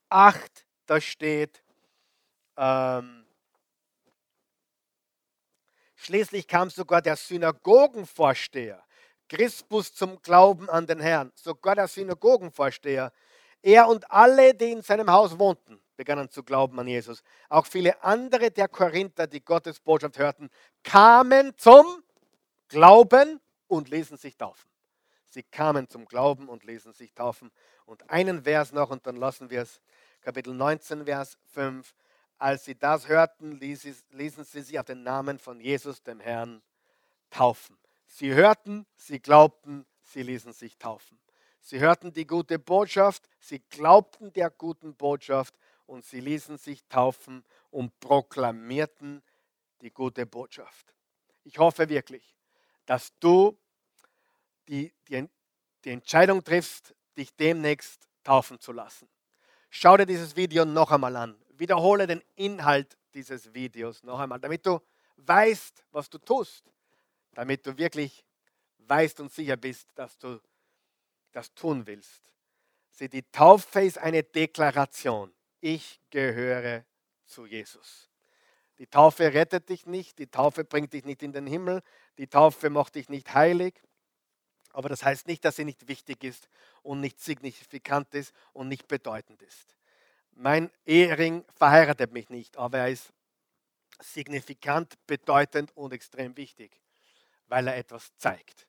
8, 0.09 0.67
da 0.87 1.01
steht, 1.01 1.63
ähm, 2.57 3.25
schließlich 5.97 6.47
kam 6.47 6.71
sogar 6.71 7.01
der 7.01 7.17
Synagogenvorsteher, 7.17 8.83
Crispus, 9.29 9.93
zum 9.93 10.21
Glauben 10.23 10.69
an 10.71 10.87
den 10.87 11.01
Herrn. 11.01 11.33
Sogar 11.35 11.75
der 11.75 11.89
Synagogenvorsteher. 11.89 13.13
Er 13.63 13.89
und 13.89 14.11
alle, 14.11 14.55
die 14.55 14.73
in 14.73 14.83
seinem 14.83 15.11
Haus 15.11 15.39
wohnten, 15.39 15.81
begannen 15.97 16.31
zu 16.31 16.43
glauben 16.43 16.79
an 16.79 16.87
Jesus. 16.87 17.23
Auch 17.49 17.67
viele 17.67 18.03
andere 18.03 18.51
der 18.51 18.69
Korinther, 18.69 19.27
die 19.27 19.45
Gottes 19.45 19.81
Botschaft 19.81 20.19
hörten, 20.19 20.49
kamen 20.83 21.53
zum 21.57 22.03
Glauben 22.69 23.41
und 23.67 23.89
ließen 23.89 24.17
sich 24.17 24.37
taufen. 24.37 24.69
Sie 25.31 25.43
kamen 25.43 25.89
zum 25.89 26.07
Glauben 26.07 26.49
und 26.49 26.65
ließen 26.65 26.93
sich 26.93 27.13
taufen. 27.15 27.51
Und 27.85 28.09
einen 28.11 28.45
Vers 28.45 28.73
noch 28.73 28.91
und 28.91 29.07
dann 29.07 29.17
lassen 29.17 29.51
wir 29.51 29.63
es. 29.63 29.81
Kapitel 30.21 30.55
19, 30.55 31.05
Vers 31.05 31.39
5. 31.53 31.95
Als 32.39 32.65
sie 32.65 32.79
das 32.79 33.09
hörten, 33.09 33.53
ließen 33.59 34.45
sie 34.45 34.63
sich 34.63 34.79
auf 34.79 34.87
den 34.87 35.03
Namen 35.03 35.39
von 35.39 35.61
Jesus, 35.61 36.03
dem 36.03 36.21
Herrn, 36.21 36.63
taufen. 37.31 37.77
Sie 38.09 38.35
hörten, 38.35 38.87
sie 38.97 39.21
glaubten, 39.21 39.87
sie 40.03 40.23
ließen 40.23 40.53
sich 40.53 40.77
taufen. 40.79 41.21
Sie 41.61 41.79
hörten 41.79 42.13
die 42.13 42.27
gute 42.27 42.59
Botschaft, 42.59 43.29
sie 43.39 43.61
glaubten 43.69 44.33
der 44.33 44.51
guten 44.51 44.97
Botschaft 44.97 45.55
und 45.87 46.05
sie 46.05 46.21
ließen 46.21 46.57
sich 46.57 46.83
taufen 46.89 47.45
und 47.71 48.01
proklamierten 48.01 49.23
die 49.83 49.91
gute 49.91 50.27
Botschaft. 50.27 50.95
Ich 51.45 51.59
hoffe 51.59 51.89
wirklich, 51.89 52.35
dass 52.87 53.13
du 53.21 53.57
die, 54.69 54.93
die, 55.09 55.29
die 55.85 55.91
Entscheidung 55.91 56.43
triffst, 56.43 56.95
dich 57.17 57.37
demnächst 57.37 58.09
taufen 58.25 58.59
zu 58.59 58.73
lassen. 58.73 59.09
Schau 59.71 59.97
dir 59.99 60.07
dieses 60.07 60.35
Video 60.35 60.65
noch 60.65 60.91
einmal 60.91 61.15
an. 61.17 61.39
Wiederhole 61.51 62.07
den 62.07 62.23
Inhalt 62.37 62.97
dieses 63.13 63.53
Videos 63.53 64.03
noch 64.03 64.19
einmal, 64.19 64.41
damit 64.41 64.65
du 64.65 64.81
weißt, 65.17 65.85
was 65.91 66.09
du 66.09 66.19
tust. 66.19 66.65
Damit 67.33 67.67
du 67.67 67.77
wirklich 67.77 68.25
weißt 68.79 69.21
und 69.21 69.33
sicher 69.33 69.57
bist, 69.57 69.89
dass 69.95 70.19
du 70.19 70.41
das 71.33 71.53
tun 71.55 71.87
willst. 71.87 72.23
Sieh, 72.91 73.09
die 73.09 73.23
Taufe 73.31 73.83
ist 73.83 73.99
eine 73.99 74.23
Deklaration. 74.23 75.33
Ich 75.61 76.01
gehöre 76.11 76.85
zu 77.27 77.47
Jesus. 77.47 78.11
Die 78.79 78.87
Taufe 78.87 79.35
rettet 79.35 79.69
dich 79.69 79.87
nicht, 79.87 80.19
die 80.19 80.29
Taufe 80.29 80.65
bringt 80.65 80.93
dich 80.93 81.05
nicht 81.05 81.23
in 81.23 81.33
den 81.33 81.47
Himmel, 81.47 81.83
die 82.17 82.29
Taufe 82.29 82.71
macht 82.71 82.95
dich 82.95 83.09
nicht 83.09 83.35
heilig. 83.35 83.81
Aber 84.73 84.89
das 84.89 85.03
heißt 85.03 85.27
nicht, 85.27 85.45
dass 85.45 85.57
sie 85.57 85.65
nicht 85.65 85.89
wichtig 85.89 86.23
ist 86.23 86.49
und 86.83 87.01
nicht 87.01 87.21
signifikant 87.21 88.15
ist 88.15 88.33
und 88.53 88.69
nicht 88.69 88.87
bedeutend 88.87 89.43
ist. 89.43 89.77
Mein 90.33 90.71
Ehering 90.87 91.45
verheiratet 91.57 92.13
mich 92.13 92.29
nicht, 92.29 92.57
aber 92.57 92.79
er 92.79 92.91
ist 92.91 93.13
signifikant, 94.01 94.95
bedeutend 95.09 95.77
und 95.77 95.93
extrem 95.93 96.37
wichtig, 96.37 96.81
weil 97.49 97.67
er 97.67 97.77
etwas 97.77 98.15
zeigt. 98.17 98.67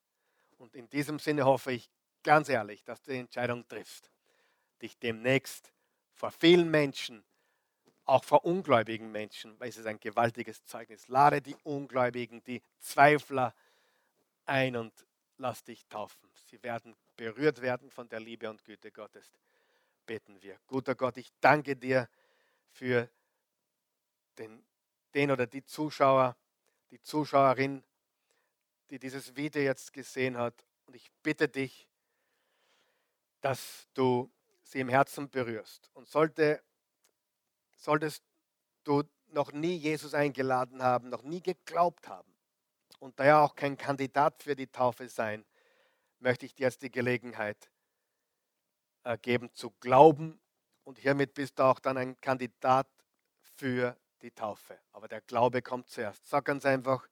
Und 0.57 0.75
in 0.75 0.89
diesem 0.89 1.19
Sinne 1.19 1.45
hoffe 1.45 1.71
ich 1.71 1.89
ganz 2.23 2.49
ehrlich, 2.49 2.83
dass 2.83 3.01
du 3.01 3.11
die 3.11 3.19
Entscheidung 3.19 3.67
triffst, 3.67 4.11
dich 4.81 4.97
demnächst 4.97 5.71
vor 6.13 6.31
vielen 6.31 6.69
Menschen, 6.69 7.23
auch 8.05 8.23
vor 8.23 8.43
ungläubigen 8.43 9.11
Menschen, 9.11 9.57
weil 9.59 9.69
es 9.69 9.77
ist 9.77 9.85
ein 9.85 9.99
gewaltiges 9.99 10.65
Zeugnis. 10.65 11.07
Lade 11.07 11.41
die 11.41 11.55
Ungläubigen, 11.63 12.43
die 12.43 12.61
Zweifler 12.79 13.53
ein 14.45 14.75
und 14.75 14.93
lass 15.37 15.63
dich 15.63 15.85
taufen. 15.87 16.29
Sie 16.49 16.61
werden 16.63 16.95
berührt 17.15 17.61
werden 17.61 17.91
von 17.91 18.09
der 18.09 18.19
Liebe 18.19 18.49
und 18.49 18.63
Güte 18.63 18.91
Gottes. 18.91 19.31
Beten 20.05 20.41
wir. 20.41 20.57
Guter 20.67 20.95
Gott, 20.95 21.17
ich 21.17 21.31
danke 21.39 21.75
dir 21.75 22.09
für 22.71 23.09
den, 24.37 24.63
den 25.13 25.31
oder 25.31 25.45
die 25.45 25.63
Zuschauer, 25.63 26.35
die 26.89 27.01
Zuschauerin, 27.01 27.83
die 28.89 28.99
dieses 28.99 29.35
Video 29.35 29.61
jetzt 29.61 29.93
gesehen 29.93 30.37
hat. 30.37 30.65
Und 30.85 30.95
ich 30.95 31.11
bitte 31.23 31.47
dich, 31.47 31.87
dass 33.41 33.87
du 33.93 34.31
sie 34.63 34.79
im 34.79 34.89
Herzen 34.89 35.29
berührst. 35.29 35.89
Und 35.93 36.07
sollte, 36.07 36.63
solltest 37.77 38.23
du 38.83 39.03
noch 39.27 39.51
nie 39.51 39.75
Jesus 39.75 40.13
eingeladen 40.13 40.81
haben, 40.81 41.09
noch 41.09 41.23
nie 41.23 41.41
geglaubt 41.41 42.07
haben 42.07 42.33
und 42.99 43.19
daher 43.19 43.39
auch 43.39 43.55
kein 43.55 43.77
Kandidat 43.77 44.43
für 44.43 44.55
die 44.55 44.67
Taufe 44.67 45.07
sein, 45.07 45.45
möchte 46.19 46.45
ich 46.45 46.53
dir 46.53 46.63
jetzt 46.63 46.81
die 46.81 46.91
Gelegenheit 46.91 47.71
äh, 49.03 49.17
geben 49.17 49.53
zu 49.53 49.71
glauben 49.79 50.39
und 50.83 50.99
hiermit 50.99 51.33
bist 51.33 51.59
du 51.59 51.63
auch 51.63 51.79
dann 51.79 51.97
ein 51.97 52.19
Kandidat 52.19 52.87
für 53.55 53.95
die 54.21 54.31
Taufe. 54.31 54.77
Aber 54.91 55.07
der 55.07 55.21
Glaube 55.21 55.61
kommt 55.61 55.89
zuerst. 55.89 56.27
Sag 56.27 56.45
ganz 56.45 56.65
einfach, 56.65 57.07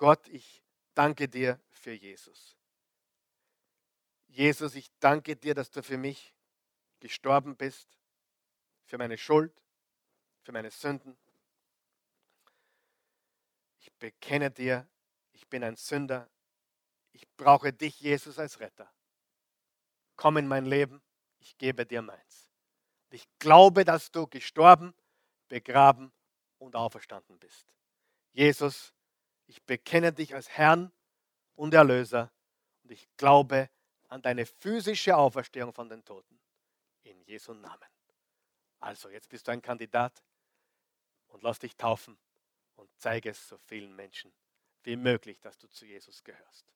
Gott, 0.00 0.28
ich 0.28 0.64
danke 0.94 1.28
dir 1.28 1.60
für 1.68 1.92
Jesus. 1.92 2.56
Jesus, 4.28 4.74
ich 4.74 4.90
danke 4.98 5.36
dir, 5.36 5.54
dass 5.54 5.70
du 5.70 5.82
für 5.82 5.98
mich 5.98 6.34
gestorben 7.00 7.54
bist, 7.54 7.86
für 8.86 8.96
meine 8.96 9.18
Schuld, 9.18 9.52
für 10.40 10.52
meine 10.52 10.70
Sünden. 10.70 11.18
Ich 13.80 13.92
bekenne 13.92 14.50
dir, 14.50 14.88
ich 15.34 15.46
bin 15.48 15.62
ein 15.62 15.76
Sünder. 15.76 16.30
Ich 17.12 17.28
brauche 17.36 17.70
dich, 17.70 18.00
Jesus, 18.00 18.38
als 18.38 18.58
Retter. 18.58 18.90
Komm 20.16 20.38
in 20.38 20.48
mein 20.48 20.64
Leben, 20.64 21.02
ich 21.40 21.58
gebe 21.58 21.84
dir 21.84 22.00
meins. 22.00 22.50
Ich 23.10 23.28
glaube, 23.38 23.84
dass 23.84 24.10
du 24.10 24.26
gestorben, 24.26 24.94
begraben 25.48 26.10
und 26.56 26.74
auferstanden 26.74 27.38
bist. 27.38 27.70
Jesus, 28.32 28.94
ich 29.50 29.64
bekenne 29.64 30.12
dich 30.12 30.32
als 30.32 30.48
Herrn 30.48 30.92
und 31.56 31.74
Erlöser 31.74 32.30
und 32.84 32.92
ich 32.92 33.08
glaube 33.16 33.68
an 34.06 34.22
deine 34.22 34.46
physische 34.46 35.16
Auferstehung 35.16 35.72
von 35.72 35.88
den 35.88 36.04
Toten. 36.04 36.38
In 37.02 37.20
Jesu 37.22 37.52
Namen. 37.52 37.88
Also, 38.78 39.10
jetzt 39.10 39.28
bist 39.28 39.48
du 39.48 39.52
ein 39.52 39.60
Kandidat 39.60 40.22
und 41.28 41.42
lass 41.42 41.58
dich 41.58 41.76
taufen 41.76 42.16
und 42.76 42.88
zeige 42.98 43.30
es 43.30 43.48
so 43.48 43.58
vielen 43.58 43.94
Menschen 43.96 44.32
wie 44.84 44.96
möglich, 44.96 45.40
dass 45.40 45.58
du 45.58 45.68
zu 45.68 45.84
Jesus 45.84 46.22
gehörst. 46.22 46.72